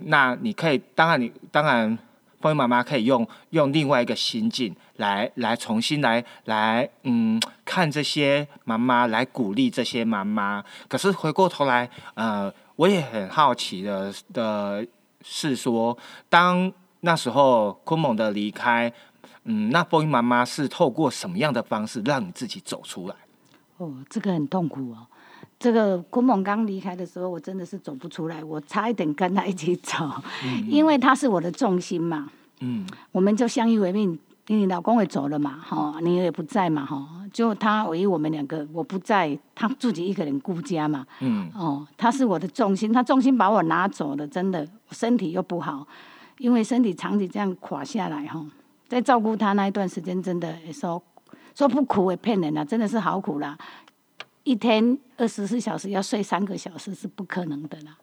[0.05, 1.97] 那你可以当然你当然。
[2.41, 10.63] 风妈妈可以用用另外一个心境来来重新来来嗯看这些妈妈，来鼓励这些妈妈。
[10.87, 14.87] 可是回过头来，呃，我也很好奇的的
[15.21, 15.97] 是说，
[16.29, 18.89] 当那时候昆蒙的离开，
[19.43, 23.15] 嗯，那波音妈妈是透过什么样的方式让你自己走出来？
[23.77, 25.07] 哦，这个很痛苦哦。
[25.57, 30.09] 这个昆猛刚离开的时候，我真的是走不出来，我差一点跟他一起走，
[30.67, 32.29] 因为他是我的重心嘛。
[32.61, 34.17] 嗯，我们就相依为命。
[34.51, 41.05] 你老公也走了嘛，哈，你也不在嘛，哈，就他唯一我们两个，我不在，他自己一个人顾家嘛。
[41.19, 45.87] 嗯，哦，他是我的重心，他重心把我拿走了，真的，身体又不好，
[46.39, 48.43] 因为身体长期这样垮下来，哈，
[48.89, 51.01] 在照顾他那一段时间，真的说
[51.55, 53.57] 说不苦也骗人了，真的是好苦啦。
[54.43, 57.95] 一天二十四小时要睡三个小时是不可能的啦，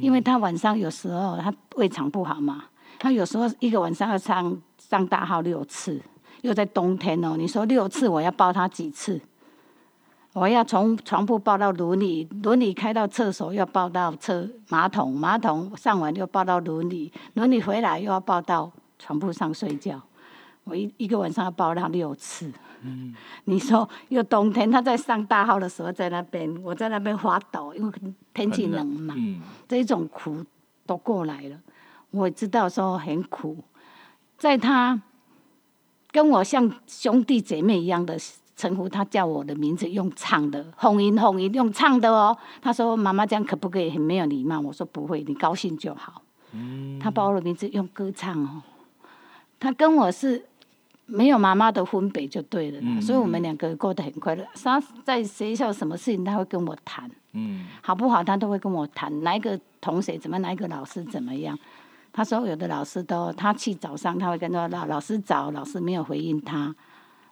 [0.00, 2.66] 因为他晚上有时候他胃肠不好嘛，
[2.98, 6.00] 他有时候一个晚上要上上大号六次，
[6.42, 9.20] 又在冬天哦，你说六次我要抱他几次？
[10.34, 18.70] 我要从床铺抱到轮椅，轮椅开到厕所要抱到厕马桶，马桶上完又抱到轮椅，轮椅回来又要抱到
[19.00, 20.00] 床铺上睡觉。
[20.68, 22.52] 我一一个晚上要抱他六次。
[22.82, 23.12] 嗯，
[23.46, 27.92] 你说又冬天，他在上大号的时候在那边，我在那边发抖，因为
[28.32, 29.14] 天气冷嘛。
[29.16, 30.44] 嗯，这种苦
[30.86, 31.58] 都过来了，
[32.12, 33.56] 我知道说很苦，
[34.36, 35.02] 在他
[36.12, 38.16] 跟我像兄弟姐妹一样的
[38.54, 42.36] 称呼，他叫我的名字用唱的，红音红音用唱的哦。
[42.62, 44.60] 他说妈妈这样可不可以很没有礼貌？
[44.60, 46.22] 我说不会，你高兴就好。
[46.52, 48.62] 嗯，他把我的名字用歌唱哦，
[49.58, 50.44] 他跟我是。
[51.10, 54.46] 没有妈妈的分别就对了，嗯所以我们两个过得很快乐。
[54.62, 59.22] 他在学校什么事情他会跟我谈，嗯好不好他都会跟我谈。
[59.22, 61.58] 哪一个同学怎么，哪一个老师怎么样？
[62.12, 66.74] 他说有的老师都他去早上他会跟他老老师找，老师没有回应他。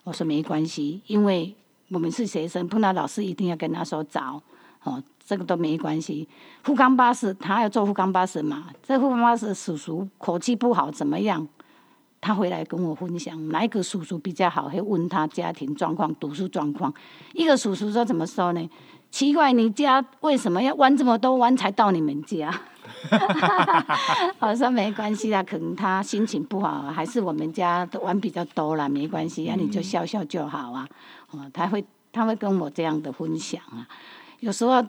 [0.03, 1.55] 我说没关系，因为
[1.89, 4.41] 我们是学生，碰到老师一定要跟他说早，
[4.83, 6.27] 哦，这个都没关系。
[6.63, 11.47] 富冈巴士他要坐富冈巴士嘛，这富冈巴士叔叔口气不好怎么样？
[12.19, 16.93] 他回来跟我分享哪一个叔叔比较好，会问他家庭状况、读书状况。
[17.33, 18.69] 一个叔叔说怎么说呢？
[19.09, 22.53] 奇怪，你家为什么要弯这么多弯才到你们家？
[24.39, 30.87] 我说没关系啦，可能他心情不好，还是我们家的弯比较多啦，没关系，啊，你就笑笑就好啊。
[31.31, 33.87] 哦，他会他会跟我这样的分享啊。
[34.39, 34.85] 有时候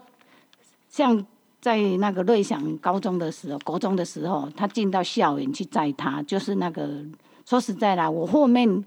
[0.89, 1.25] 像
[1.69, 6.89] 在那个瑞祥高中的时候、国中的时候，他进到校园去载他，就是那个
[7.45, 8.83] 说实在啦，我后面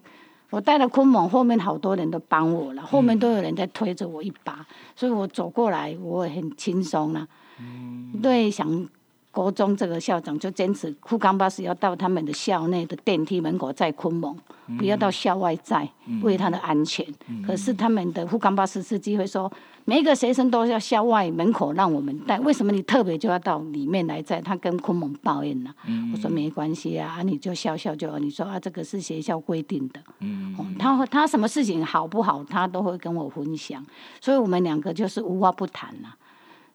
[0.50, 4.66] 我带了昆蒙，后面好多人都帮我了，后面都有人在推着我一把，
[4.96, 7.28] 所以我走过来我很轻松啦。
[8.24, 8.90] 瑞祥
[9.32, 14.38] 国中这个校长就坚持库冈巴士要到他们的校内的电梯门口载昆蒙，
[14.78, 15.90] 不要到校外载，
[16.22, 17.06] 为他的安全。
[17.46, 19.50] 可是他们的富冈巴士司机会说，
[19.86, 24.42] 每一个学生都要校外门口让我们带，为什么你特别就要到里面来载？
[24.42, 25.74] 他跟昆蒙抱怨了、
[26.14, 28.20] 我说没关系啊，啊你就笑笑就好。
[28.20, 30.02] 你说啊，这个是学校规定的。
[30.20, 33.82] 嗯哦，他他什么事情好不好，他都会跟我分享，
[34.20, 36.10] 所以我们两个就是无话不谈呐、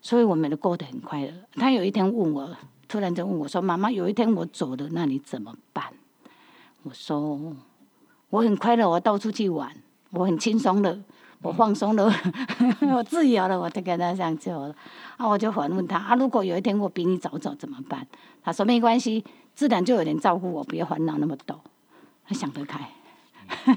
[0.07, 1.33] 所以我们都过得很快乐。
[1.55, 5.85] 他有一天问我，突然就问我说：“妈妈，有一天我走了，那你怎么办？”
[6.85, 7.57] 我说
[8.31, 9.75] ：“我很快乐，我到处去玩，
[10.11, 10.97] 我很轻松的，
[11.43, 12.09] 我放松了，
[12.95, 14.77] 我 自由了。”我就跟他这样做了。
[15.17, 18.07] 啊，我就反问他：“啊，如果有一天我比你早走怎么办？”
[18.45, 19.25] 他说：“没关系，
[19.57, 21.61] 自然就有人照顾我，不要烦恼那么多。”
[22.29, 22.89] 他想得开。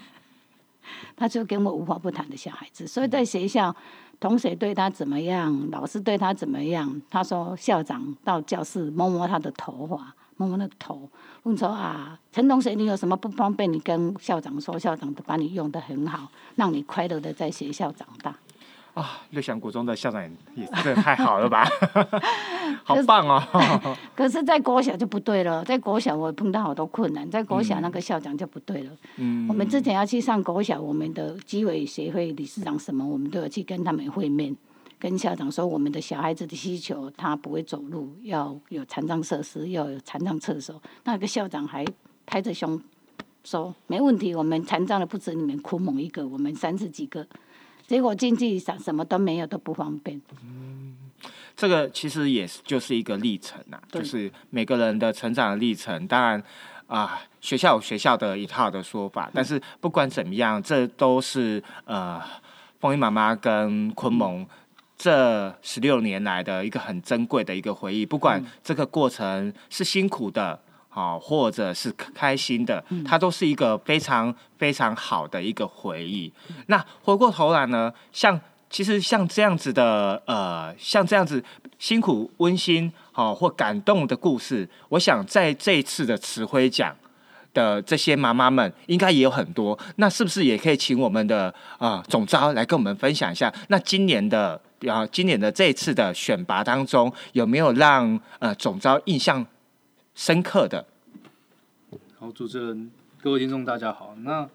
[1.17, 3.75] 他就跟我无话不谈的小孩子，所以在学校，
[4.19, 11.09] 同学对他怎么样，老师对他怎么样，他说校长到教室摸摸他的头发，摸摸他的头，
[11.43, 18.35] 问说啊，陈同学你有什么不方便，你跟校长说，校长都把你用的很好，让你快乐的在学校长大。
[18.95, 20.21] 啊，六祥国中的校长
[20.55, 21.65] 也真的太好了吧，
[22.83, 23.41] 好棒哦！
[24.15, 28.91] 可是，在国小就不对了，在国小我碰到好多困难，在国小那个校长就不对了。
[29.17, 34.55] 嗯我们之前要去上国小，我们的基委协会理事长什么，我们都有去跟他们会面，
[34.99, 40.81] 跟校长说我们的小孩子的需求，他不会走路，要有残障设施，要有残障厕所。
[41.05, 41.85] 那个校长还
[42.25, 42.81] 拍着胸
[43.43, 47.25] 说没问题，我们残障的不止你们哭蒙一个，我们三十几个。
[47.89, 50.21] 结果进去啥什么都没有，都不方便。
[50.43, 50.95] 嗯
[51.55, 56.07] 这个其实也是就是一个历程啊，就是每个人的成长的历程。
[56.07, 56.41] 当然
[56.85, 62.21] 啊、学校有学校的一套的说法，但是不管怎么样，这都是呃，
[62.79, 64.45] 风音妈妈跟昆蒙。
[64.95, 76.31] 这十六年来的一个很珍贵的一个回忆，不管这个过程是辛苦的，好、或者是开心的，它都是一个非常非常好的一个回忆。
[76.65, 81.43] 那回过头来呢，像其实像这样子的，呃，像这样子
[81.77, 86.95] 辛苦、温馨、好、或感动的故事，我想在这一次的词汇奖
[87.53, 89.77] 的这些妈妈们，应该也有很多。
[89.95, 93.51] 那是不是也可以请我们的啊、总招来跟我们分享一下？
[93.69, 99.45] 那今年的啊、今年的这一次的选拔当中，有没有让呃总招印象
[100.19, 100.85] 深刻的？
[102.17, 102.91] 好，主持人，
[103.21, 104.13] 各位听众，大家好。
[104.17, 104.49] 那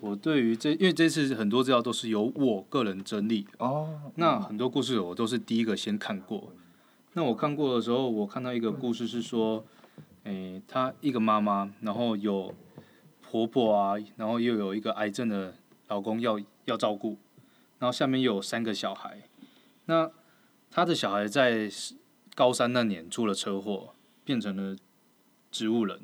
[0.00, 6.52] 我对于这，因为这次很多资料都是由我个人整理，哦，那很多故事我都是第一个先看过。
[7.14, 9.64] 那我看过的时候，我看到一个故事是说，
[10.24, 12.54] 诶、她一个妈妈，然后有
[13.22, 15.54] 婆婆啊，然后又有一个癌症的
[15.86, 17.16] 老公要要照顾，
[17.78, 19.22] 然后下面又有三个小孩。
[19.86, 20.10] 那
[20.70, 21.70] 她的小孩在
[22.34, 24.76] 高三那年出了车祸，变成了
[25.50, 26.00] 植物人。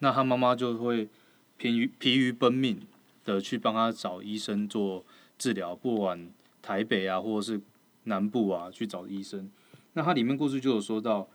[0.00, 1.08] 那他妈妈就会
[1.56, 2.80] 疲于疲于奔命
[3.24, 5.04] 的去帮他找医生做
[5.38, 6.28] 治疗，不管
[6.60, 7.60] 台北啊，或者是
[8.04, 9.50] 南部啊，去找医生。
[9.94, 11.28] 那他里面故事就有说到，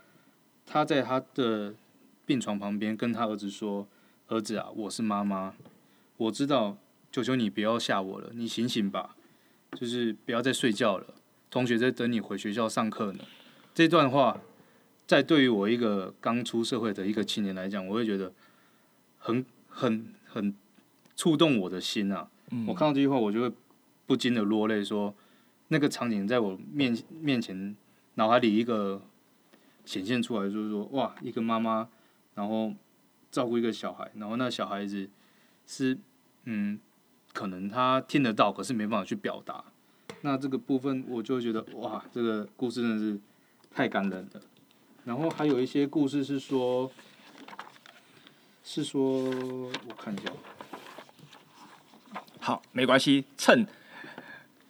[0.65, 1.73] 他在他的
[2.25, 3.87] 病床旁边跟他儿子说
[4.27, 5.55] ：“儿子啊，我是妈妈，
[6.17, 6.77] 我知道，
[7.11, 9.15] 求求你不要吓我了，你醒醒吧，
[9.73, 11.07] 就是不要再睡觉了，
[11.49, 13.23] 同学在等你回学校上课呢。”
[13.73, 14.41] 这段话，
[15.09, 18.31] 在对于我一个刚出社会的一个青年来讲，我会觉得
[19.17, 20.53] 很很很
[21.15, 22.29] 触动我的心啊。
[22.67, 23.51] 我看到这句话，我就会
[24.05, 25.11] 不禁的落泪，说
[25.69, 27.75] 那个场景在我面面前，
[28.13, 29.01] 脑海里一个
[29.83, 31.89] 显现出来，就是说，哇，一个妈妈，
[32.35, 32.71] 然后
[33.31, 35.09] 照顾一个小孩，然后那小孩子
[35.65, 35.97] 是，
[36.43, 36.79] 嗯，
[37.33, 39.63] 可能他听得到，可是没办法去表达。
[40.21, 43.19] 那这个部分，我就会觉得，哇，这个故事真的是
[43.71, 44.41] 太感人了。
[45.05, 46.91] 然后还有一些故事是说，
[48.63, 50.31] 是说，我看一下。
[52.39, 53.65] 好，没关系，趁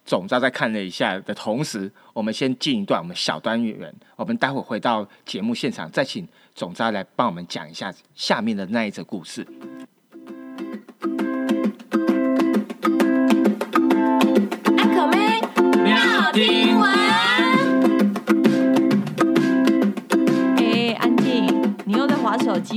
[0.06, 9.46] 总招在看了一下的同时，我们先进一段我们小单元，我们待会回到节目现场，再请总招来帮我们讲一下下面的那一则故事。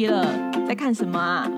[0.07, 0.27] 了，
[0.67, 1.51] 在看什么啊？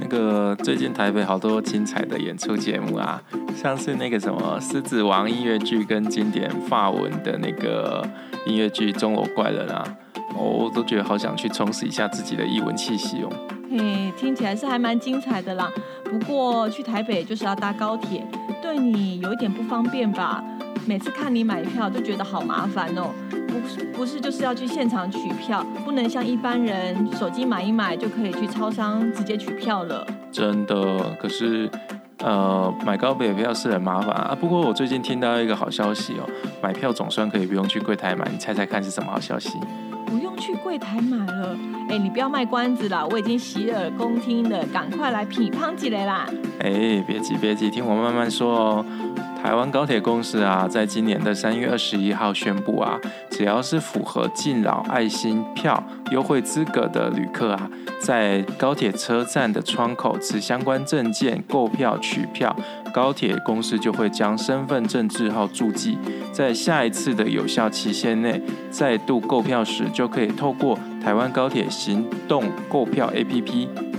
[0.00, 3.22] 那个最近台北好多精彩的演出节目啊，
[3.56, 8.06] 像是那个什么《狮子王》音乐剧跟经典法文的那个
[8.44, 9.84] 音乐剧《钟楼怪人》啊，
[10.36, 13.30] 哦我都觉得好想去充实一下自己的译文气息哦。
[13.70, 15.70] 嘿，听起来是还蛮精彩的啦。
[16.04, 18.26] 不过去台北就是要搭高铁，
[18.60, 20.44] 对你有一点不方便吧？
[20.84, 23.10] 每次看你买票都觉得好麻烦哦。
[23.52, 30.06] 不是不是，就是要去现场取票，不能像一般人手机买一买就可以去超商直接取票了。
[30.30, 31.70] 真的，可是
[32.18, 34.36] 呃，买高北票是很麻烦啊。
[34.38, 36.28] 不过我最近听到一个好消息哦，
[36.62, 39.58] 买票总算可以不用去柜台买，你猜猜看是什么好消息？
[40.06, 41.56] 不用去柜台买了。
[41.88, 46.26] 哎，你不要卖关子啦，我已经洗耳恭听了，赶快来品乓起来啦！
[46.60, 48.86] 哎，别急别急，听我慢慢说哦。
[49.42, 52.96] 台湾高铁公司啊，在今年的三月二十一号宣布啊，
[53.28, 55.82] 只要是符合敬老爱心票
[56.12, 57.68] 优惠资格的旅客啊，
[58.00, 62.54] 在高铁车站的窗口持相关证件购票取票，
[62.94, 65.98] 高铁公司就会将身份证字号注记，
[66.32, 68.40] 在下一次的有效期限内
[68.70, 73.91] 再度购票时，就可以透过台湾高铁行动购票 APP。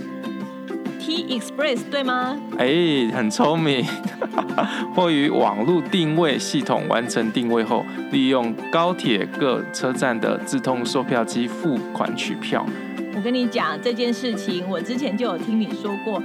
[1.06, 2.40] T Express 对吗？
[2.58, 3.86] 哎，很聪明。
[4.96, 12.66] 或于网络定位系统完成定位后，利用高铁各车站的自动售票机付款取票。
[13.16, 16.24] 我跟你讲这件事情，我之前就有听你说过，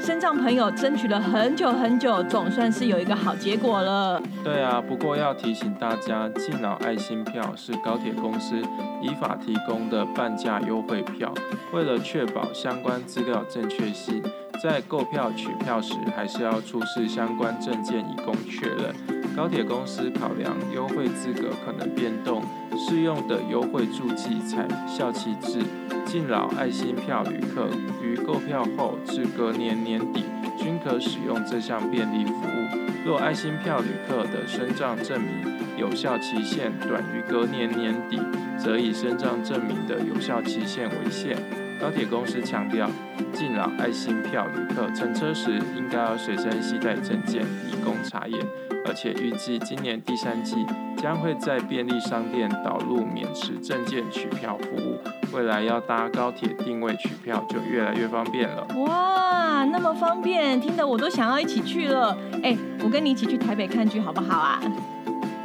[0.00, 4.20] 身障朋友争取了很久很久，总算是有一个好结果了。
[4.42, 8.56] 对啊，不过要提醒大家，敬老爱心票是高铁公司
[9.02, 11.32] 依法提供的半价优惠票，
[11.72, 14.22] 为了确保相关资料正确性，
[14.62, 18.94] 在购票取票时还是要出示相关证件以供确认。
[19.36, 22.42] 高铁公司考量优惠资格可能变动，
[22.88, 25.60] 适用的优惠助记采效期至。
[26.06, 27.68] 敬老爱心票旅客
[28.02, 30.24] 于购票后至隔年年底
[30.58, 33.06] 均可使用这项便利服务。
[33.06, 35.30] 若爱心票旅客的身障证明
[35.76, 38.18] 有效期限短于隔年年底，
[38.58, 41.36] 则以身障证明的有效期限为限。
[41.80, 42.86] 高铁公司强调，
[43.32, 48.38] 敬老爱心票旅客乘车时应该要随身携带证件以供查验，
[48.86, 50.66] 而且预计今年第三季
[50.98, 54.98] 将会在便利商店导入免持证件取票服务。
[55.32, 58.66] 未来要搭高铁定位取票就越来越方便了。
[58.84, 62.14] 哇，那么方便，听得我都想要一起去了。
[62.42, 62.54] 哎，
[62.84, 64.60] 我跟你一起去台北看剧好不好啊？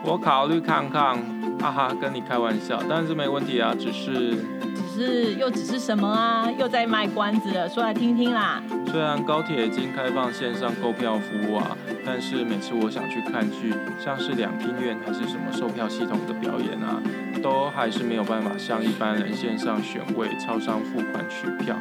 [0.04, 1.16] 我考虑看看，
[1.60, 4.32] 哈哈，跟你开玩笑，但是没问题啊，只是
[4.76, 6.50] 只是又只是什么啊？
[6.58, 8.62] 又在卖关子了，说来听听啦。
[8.88, 11.76] 虽然高铁已经开放线上购票服务啊，
[12.06, 17.02] 但是每次我想去看剧，像是两厅院还是什么售票系统的表演啊，
[17.44, 21.76] 都还是没有办法像一般人线上选位、超商付款取票。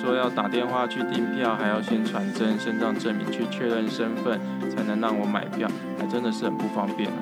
[0.00, 4.38] 说要打电话去订票，还要先传真、身障证明去确认身份，
[4.68, 7.14] 才能让我买票，还真的是很不方便哦。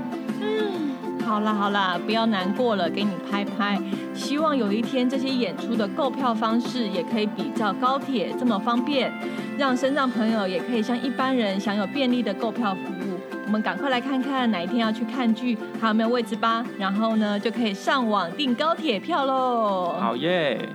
[1.27, 3.77] 好啦好啦，不要难过了，给你拍拍。
[4.15, 9.13] 希望有一天这些演出的购票方式也可以比较高铁这么方便，
[9.59, 13.19] 让身障朋友也可以像一般人享有便利的购票服务。
[13.45, 16.65] 我们赶快来看看哪一天要去看剧，还有没有位置吧。
[16.79, 19.97] 然后呢，就可以上网订高铁票喽。
[20.01, 20.69] 好耶！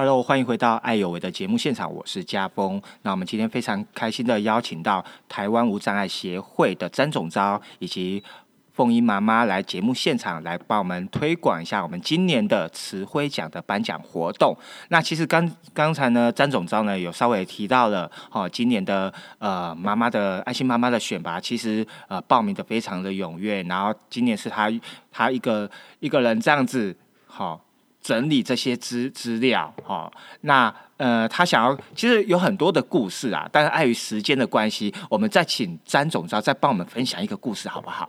[0.00, 2.80] Hello，欢迎回到爱有为的节目现场，我是家峰。
[3.02, 8.24] 那我们今天非常开心的邀请到台湾无障碍协会的詹总招以及
[8.72, 14.56] 凤英妈妈来节目现场，来帮我们推广一下我们今年的慈辉奖的颁奖活动。
[14.88, 24.72] 那其实刚刚才呢，詹总招呢有稍微提到了，哦，今年的呃妈妈的爱心妈妈的选拔，其实呃报名的非常的踊跃，然后今年是他
[25.12, 26.96] 他一个一个人这样子，
[27.26, 27.62] 好、
[28.00, 38.08] 整理这些资资料，哈、那呃，他想要其实有很多的故事啊，但是碍于时间的关系，我们再请詹总招再帮我们分享一个故事，好不好？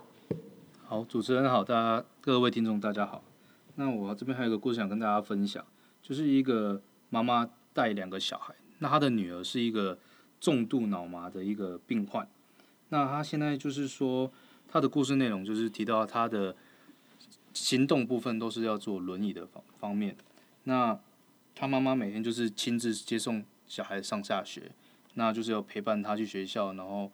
[0.86, 3.22] 好，主持人好，大家各位听众大家好。
[3.76, 5.64] 那我这边还有一个故事想跟大家分享，
[6.02, 9.98] 就是一个妈妈带两个小孩，那她的女儿是一个
[10.40, 12.26] 重度脑麻的一个病患，
[12.90, 14.30] 那她现在就是说
[14.68, 16.54] 她的故事内容就是提到她的
[17.54, 20.16] 行动部分都是要做轮椅的方方面，
[20.64, 20.98] 那
[21.54, 24.70] 他妈妈每天就是亲自接送小孩上下学，
[25.14, 27.10] 那就是要陪伴他去学校，然后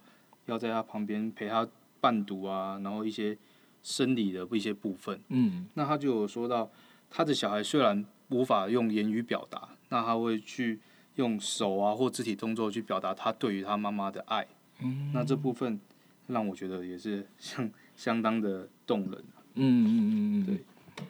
[0.46, 1.68] 要在他旁边陪他
[2.00, 3.36] 伴读啊，然后一些
[3.82, 5.20] 生理的一些部分。
[5.28, 6.70] 嗯那他就有说到，
[7.10, 10.78] 他的小孩虽然无法用言语表达，那他会去
[11.16, 14.46] 用手啊或肢体动作去表达他对于他妈妈的爱。
[14.80, 15.80] 嗯那这部分
[16.28, 19.24] 让我觉得也是相相当的动人。
[19.58, 21.04] 嗯嗯嗯嗯，对。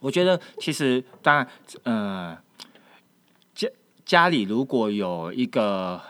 [0.00, 1.48] 我觉得其实当然，
[1.84, 2.36] 呃，
[3.54, 3.68] 家
[4.04, 6.00] 家里如果有一个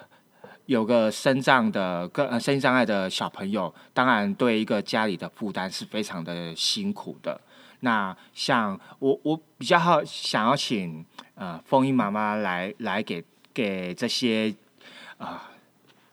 [0.64, 7.38] 有个身障的个呃身心障碍的小朋友，当然对一个家里的负担是非常的辛苦的。
[7.80, 13.22] 那像我我比较好想要请呃风音妈妈来来给
[13.52, 14.54] 给这些
[15.18, 15.50] 啊、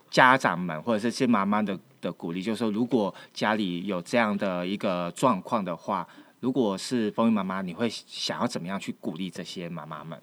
[0.09, 6.07] 家长们或者这些妈妈的的鼓励，就是说如果家里有这样的一个状况的话，
[6.39, 10.19] 如果是风音妈妈，你会想要怎么样去鼓励这些妈妈们？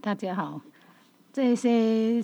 [0.00, 0.60] 大家好，
[1.32, 2.22] 这些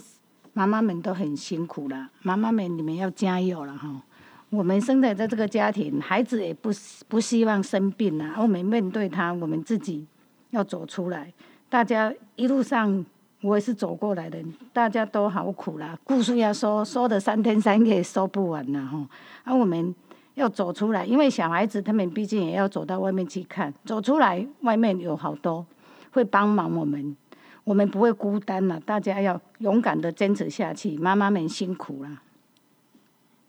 [0.53, 4.03] 妈妈们都很辛苦了，妈妈们你们要加油了哈。
[4.51, 6.71] 我们生在在这个家庭，孩子也不
[7.09, 10.07] 不希望生病啊，我们面对他，我们自己
[10.51, 11.33] 要走出来。
[11.71, 13.03] 大家一路上
[13.43, 19.07] 我也是走过来的，大家都好苦啦，故事要说说的三天三夜说不完了哈。
[19.45, 19.95] 啊，我们
[20.35, 25.67] 要走出来，因为小孩子他们毕竟也要走到外面去看，走出来外面有好多
[26.13, 27.17] 会帮忙我们，
[27.65, 32.23] 我们不会孤单了，大家要勇敢的坚持下去，妈妈们辛苦了。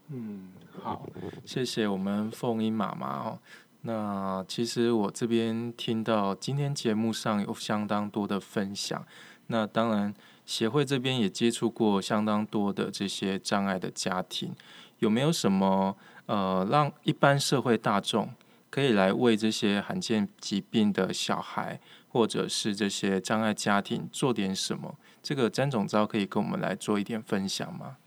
[0.09, 0.49] 嗯，
[0.81, 1.05] 好，
[1.45, 3.39] 谢谢我们凤英妈妈哦。
[3.85, 9.05] 那其实我这边听到今天节目上有相当多的分享，
[9.53, 10.11] 那当然
[10.47, 14.51] 协会这边也接触过相当多的这些障碍的家庭，
[14.97, 15.95] 有没有什么
[16.25, 18.33] 呃让一般社会大众
[18.71, 24.95] 可以来为这些罕见疾病的小孩或者是这些障碍家庭做点什么？
[25.21, 27.97] 这个詹总招可以跟我们来做一点分享吗？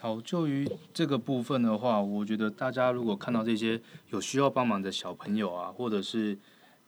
[0.00, 3.80] 好，就于这个部分的话，我觉得大家如果看到这些
[4.10, 6.36] 有需要帮忙的小朋友啊，或者是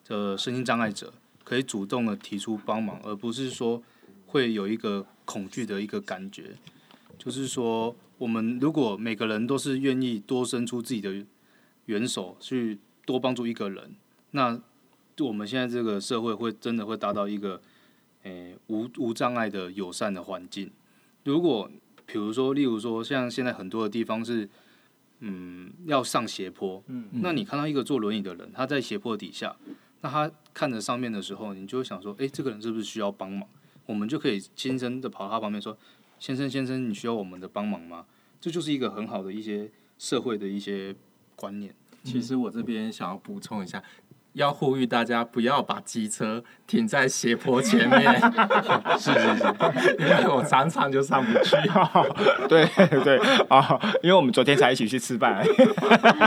[0.09, 1.13] 呃身心障碍者，
[1.51, 3.83] 可以主动的提出帮忙，而不是说
[4.25, 6.55] 会有一个恐惧的一个感觉。
[7.19, 11.27] 就是说，我们如果每个人都是愿意多伸出自己的
[11.87, 13.97] 援手去多帮助一个人，
[14.31, 14.61] 那
[15.19, 17.61] 我们现在这个社会会真的会达到一个
[18.23, 20.71] 诶、无无障碍的友善的环境。
[21.25, 21.69] 如果
[22.07, 24.49] 比如说，例如说，像现在很多的地方是，
[25.19, 29.57] 嗯，要上斜坡，嗯，那你看到一个坐轮椅的人，他在斜坡底下，
[30.03, 33.49] 那他看着上面的时候，你就会想说，诶，这个人是不是需要帮忙？
[33.87, 35.77] 我们就可以轻声的跑到他旁边说，
[36.19, 38.07] 先生，先生，你需要我们的帮忙吗？
[38.41, 40.95] 这就是一个很好的一些社会的一些
[41.35, 41.75] 观念。
[42.03, 43.83] 其实我这边想要补充一下，
[44.35, 48.15] 要呼吁大家不要把机车停在斜坡前面，
[48.99, 49.21] 是是
[49.81, 51.57] 是，因为我常常就上不去。
[52.49, 52.65] 对
[53.03, 53.19] 对
[53.49, 55.45] 哦，因为我们昨天才一起去吃饭。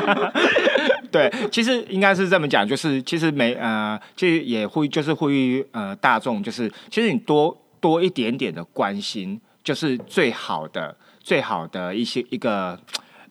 [1.11, 12.79] 对，其实应该是这么讲，就是其实没呃，其实也呼吁，就是呼吁呃大众，就是其实你多多一点点的关心，就是最好的最好的一些一个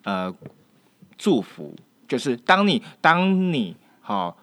[0.04, 0.32] 呃
[1.18, 1.74] 祝福，
[2.06, 4.36] 就是当你当你好、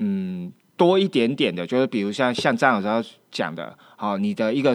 [0.00, 4.74] 嗯多一点点的，就是比如像像张老师讲的，好、你的一个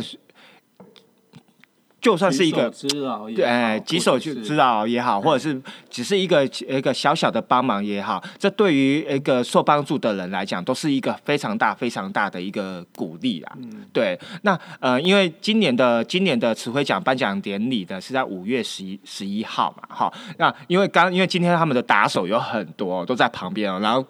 [1.99, 2.71] 就算是一个
[3.36, 5.59] 对，哎，举手就知道也好，或者是
[5.89, 13.57] 只是一个一个小小的帮忙也好，这对于一个受帮助的人来讲，都是一个非常大、非常大的一个鼓励啊。
[13.91, 24.05] 对，那呃，因为今年的今年的词汇奖颁奖典礼呢是在五月十一十一号嘛，哈，那因为刚因为今天他们的打手有很多都在旁边哦，然后。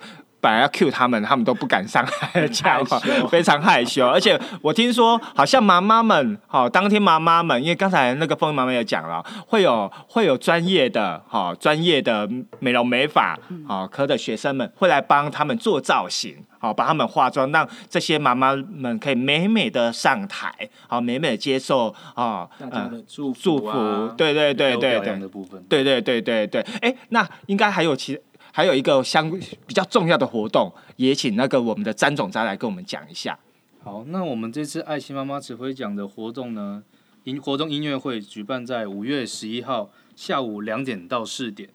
[0.46, 3.00] 本来要 cue 他们，他们都不敢上来讲话，
[3.32, 4.08] 非常害羞。
[4.08, 12.30] 而且我听说，好像妈妈们，好、当天妈妈们，因为刚才那个风云妈妈也讲了，会有会有专业的，好、专业的
[12.60, 13.36] 美容美发，
[13.68, 20.54] 好、科的学生们会来帮他们做造型，好、帮他们化妆，让这些妈妈们可以美美的上台，
[20.88, 25.20] 好、美美的接受啊，大家的祝福、祝福，对对对对对。
[25.68, 28.20] 对对对对对，哎，那应该还有其
[28.56, 29.30] 还有一个相
[29.68, 33.38] 比较重要的活动，也请那个我们的詹总再来跟我们讲一下。
[33.84, 36.82] 好，那我们这次爱心妈妈指挥奖的活动呢，
[37.26, 41.70] 音活动音乐会举办在五月十一号下午两点到四点。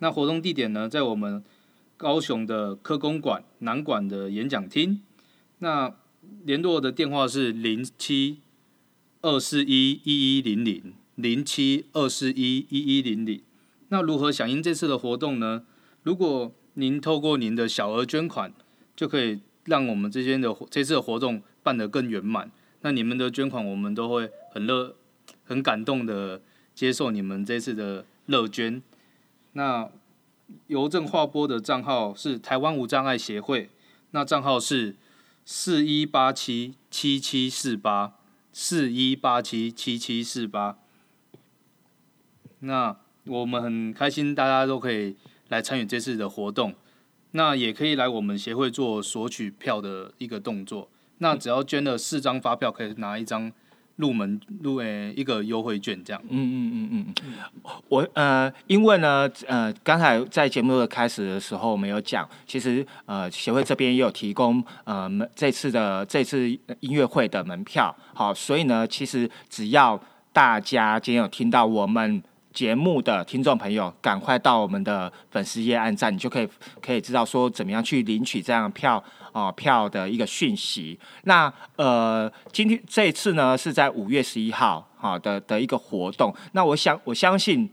[0.00, 1.44] 那活动地点呢，在我们
[1.96, 5.00] 高雄的科工馆南馆的演讲厅。
[5.60, 5.94] 那
[6.42, 8.40] 联络的电话是零七
[9.22, 13.40] 二四一一一零零零七二四一一一零零。
[13.90, 15.62] 那如何响应这次的活动呢？
[16.04, 18.52] 如果您透过您的小额捐款，
[18.94, 22.50] 就可以让我们这边的这次的活动办得更圆满。
[22.82, 24.94] 那你们的捐款，我们都会很热、
[25.44, 26.42] 很感动的
[26.74, 28.82] 接受你们这次的乐捐。
[29.52, 29.90] 那
[30.66, 33.70] 邮政划拨的账号是台湾无障碍协会，
[34.10, 34.96] 那账号是
[35.46, 38.12] 四一八七七七四八
[38.52, 40.76] 四一八七七七四八。
[42.58, 42.94] 那
[43.24, 45.16] 我们很开心，大家都可以
[45.54, 46.74] 来参与这次的活动。
[47.36, 50.88] 那也可以来我们协会做索取票的一个动作。
[51.18, 53.50] 那只要捐了四张发票，可以拿一张
[53.96, 56.22] 入门入诶一个优惠券这样。
[56.28, 66.48] 嗯嗯嗯嗯嗯，我呃，因为呢，呃，刚才在节目的开始的时候，我们有讲，其实呃，协会这边也有提供呃门这次的这次
[66.80, 70.00] 音乐会的门票，好，所以呢，其实只要
[70.32, 72.22] 大家今天有听到我们。
[72.54, 76.48] 节目的听众朋友，赶快到我们的粉丝页按赞，你就可以
[76.80, 79.02] 可以知道说怎么样去领取这样票
[79.32, 80.98] 哦、票的一个讯息。
[81.24, 86.32] 那呃，今天这一次呢是在五月十一号好、的的一个活动。
[86.52, 87.68] 那我想我相信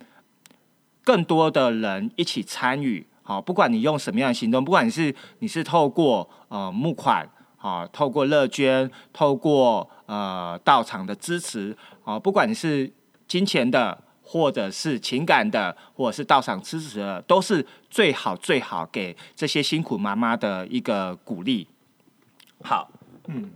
[1.04, 7.30] 更多的人一起参与，好、不管你用什么样的行动，不管你是你是透过呃募款。
[7.62, 12.92] 啊，透过乐捐，透过呃到场的支持，啊，不管你是
[13.28, 13.96] 金钱的，
[14.32, 21.68] 或者是情感的，或者是到场支持的，都是最好最好给这些辛苦妈妈的一个鼓励。
[22.64, 22.90] 好，
[23.28, 23.52] 嗯，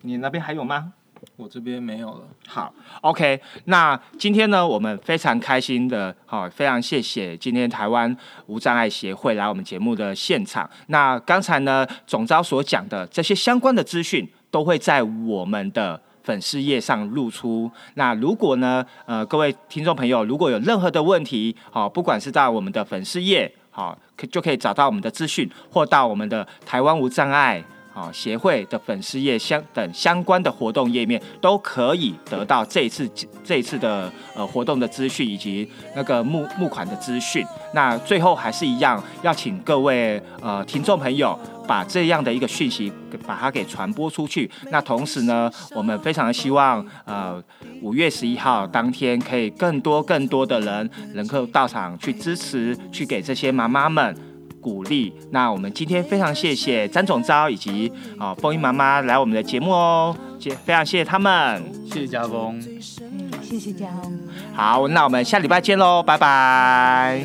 [0.00, 0.94] 你那边还有吗？
[1.36, 2.22] 我这边没有了。
[2.46, 10.68] 好，OK，那今天呢，我们非常开心的，好、非常谢谢今天台湾无障碍协会来我们节目的现场。
[10.86, 17.70] 那刚才呢，总招所讲的这些相关的资讯，都会在我们的粉丝页上露出。
[17.94, 27.62] 那如果呢，呃，各位听众朋友，如果有任何的问题，好、不管是在我们的粉丝页，好、可就可以找到我们的资讯，或到我们的台湾无障碍。
[27.96, 33.10] 啊，协会的粉丝页相等相关的活动页面都可以得到这一次
[33.42, 37.42] 这一次的呃活动的资讯以及那个募募款的资讯。
[37.72, 44.50] 那最后还是一样，要请各位呃听众朋友把这样的一个讯息给把它给传播出去。
[44.70, 47.42] 那同时呢，我们非常的希望呃
[47.82, 54.16] 五月十一号当天可以更多更多的人能够到场去支持，去给这些妈妈们。
[54.58, 55.14] 鼓励。
[55.30, 61.62] 那我们今天非常谢谢詹总招以及啊风音妈妈来我们的节目哦，谢非常谢谢他们。
[61.86, 62.58] 谢谢家峰。
[63.00, 64.18] 嗯，谢谢嘉宏。
[64.52, 67.24] 好，那我们下礼拜见喽，拜拜。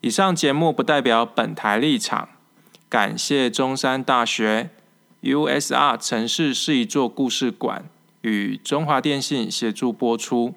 [0.00, 2.28] 以上节目不代表本台立场，
[2.90, 4.70] 感谢中山大学
[5.22, 7.88] USR 城市是一座故事馆
[8.22, 10.54] 与中华电信协助播出。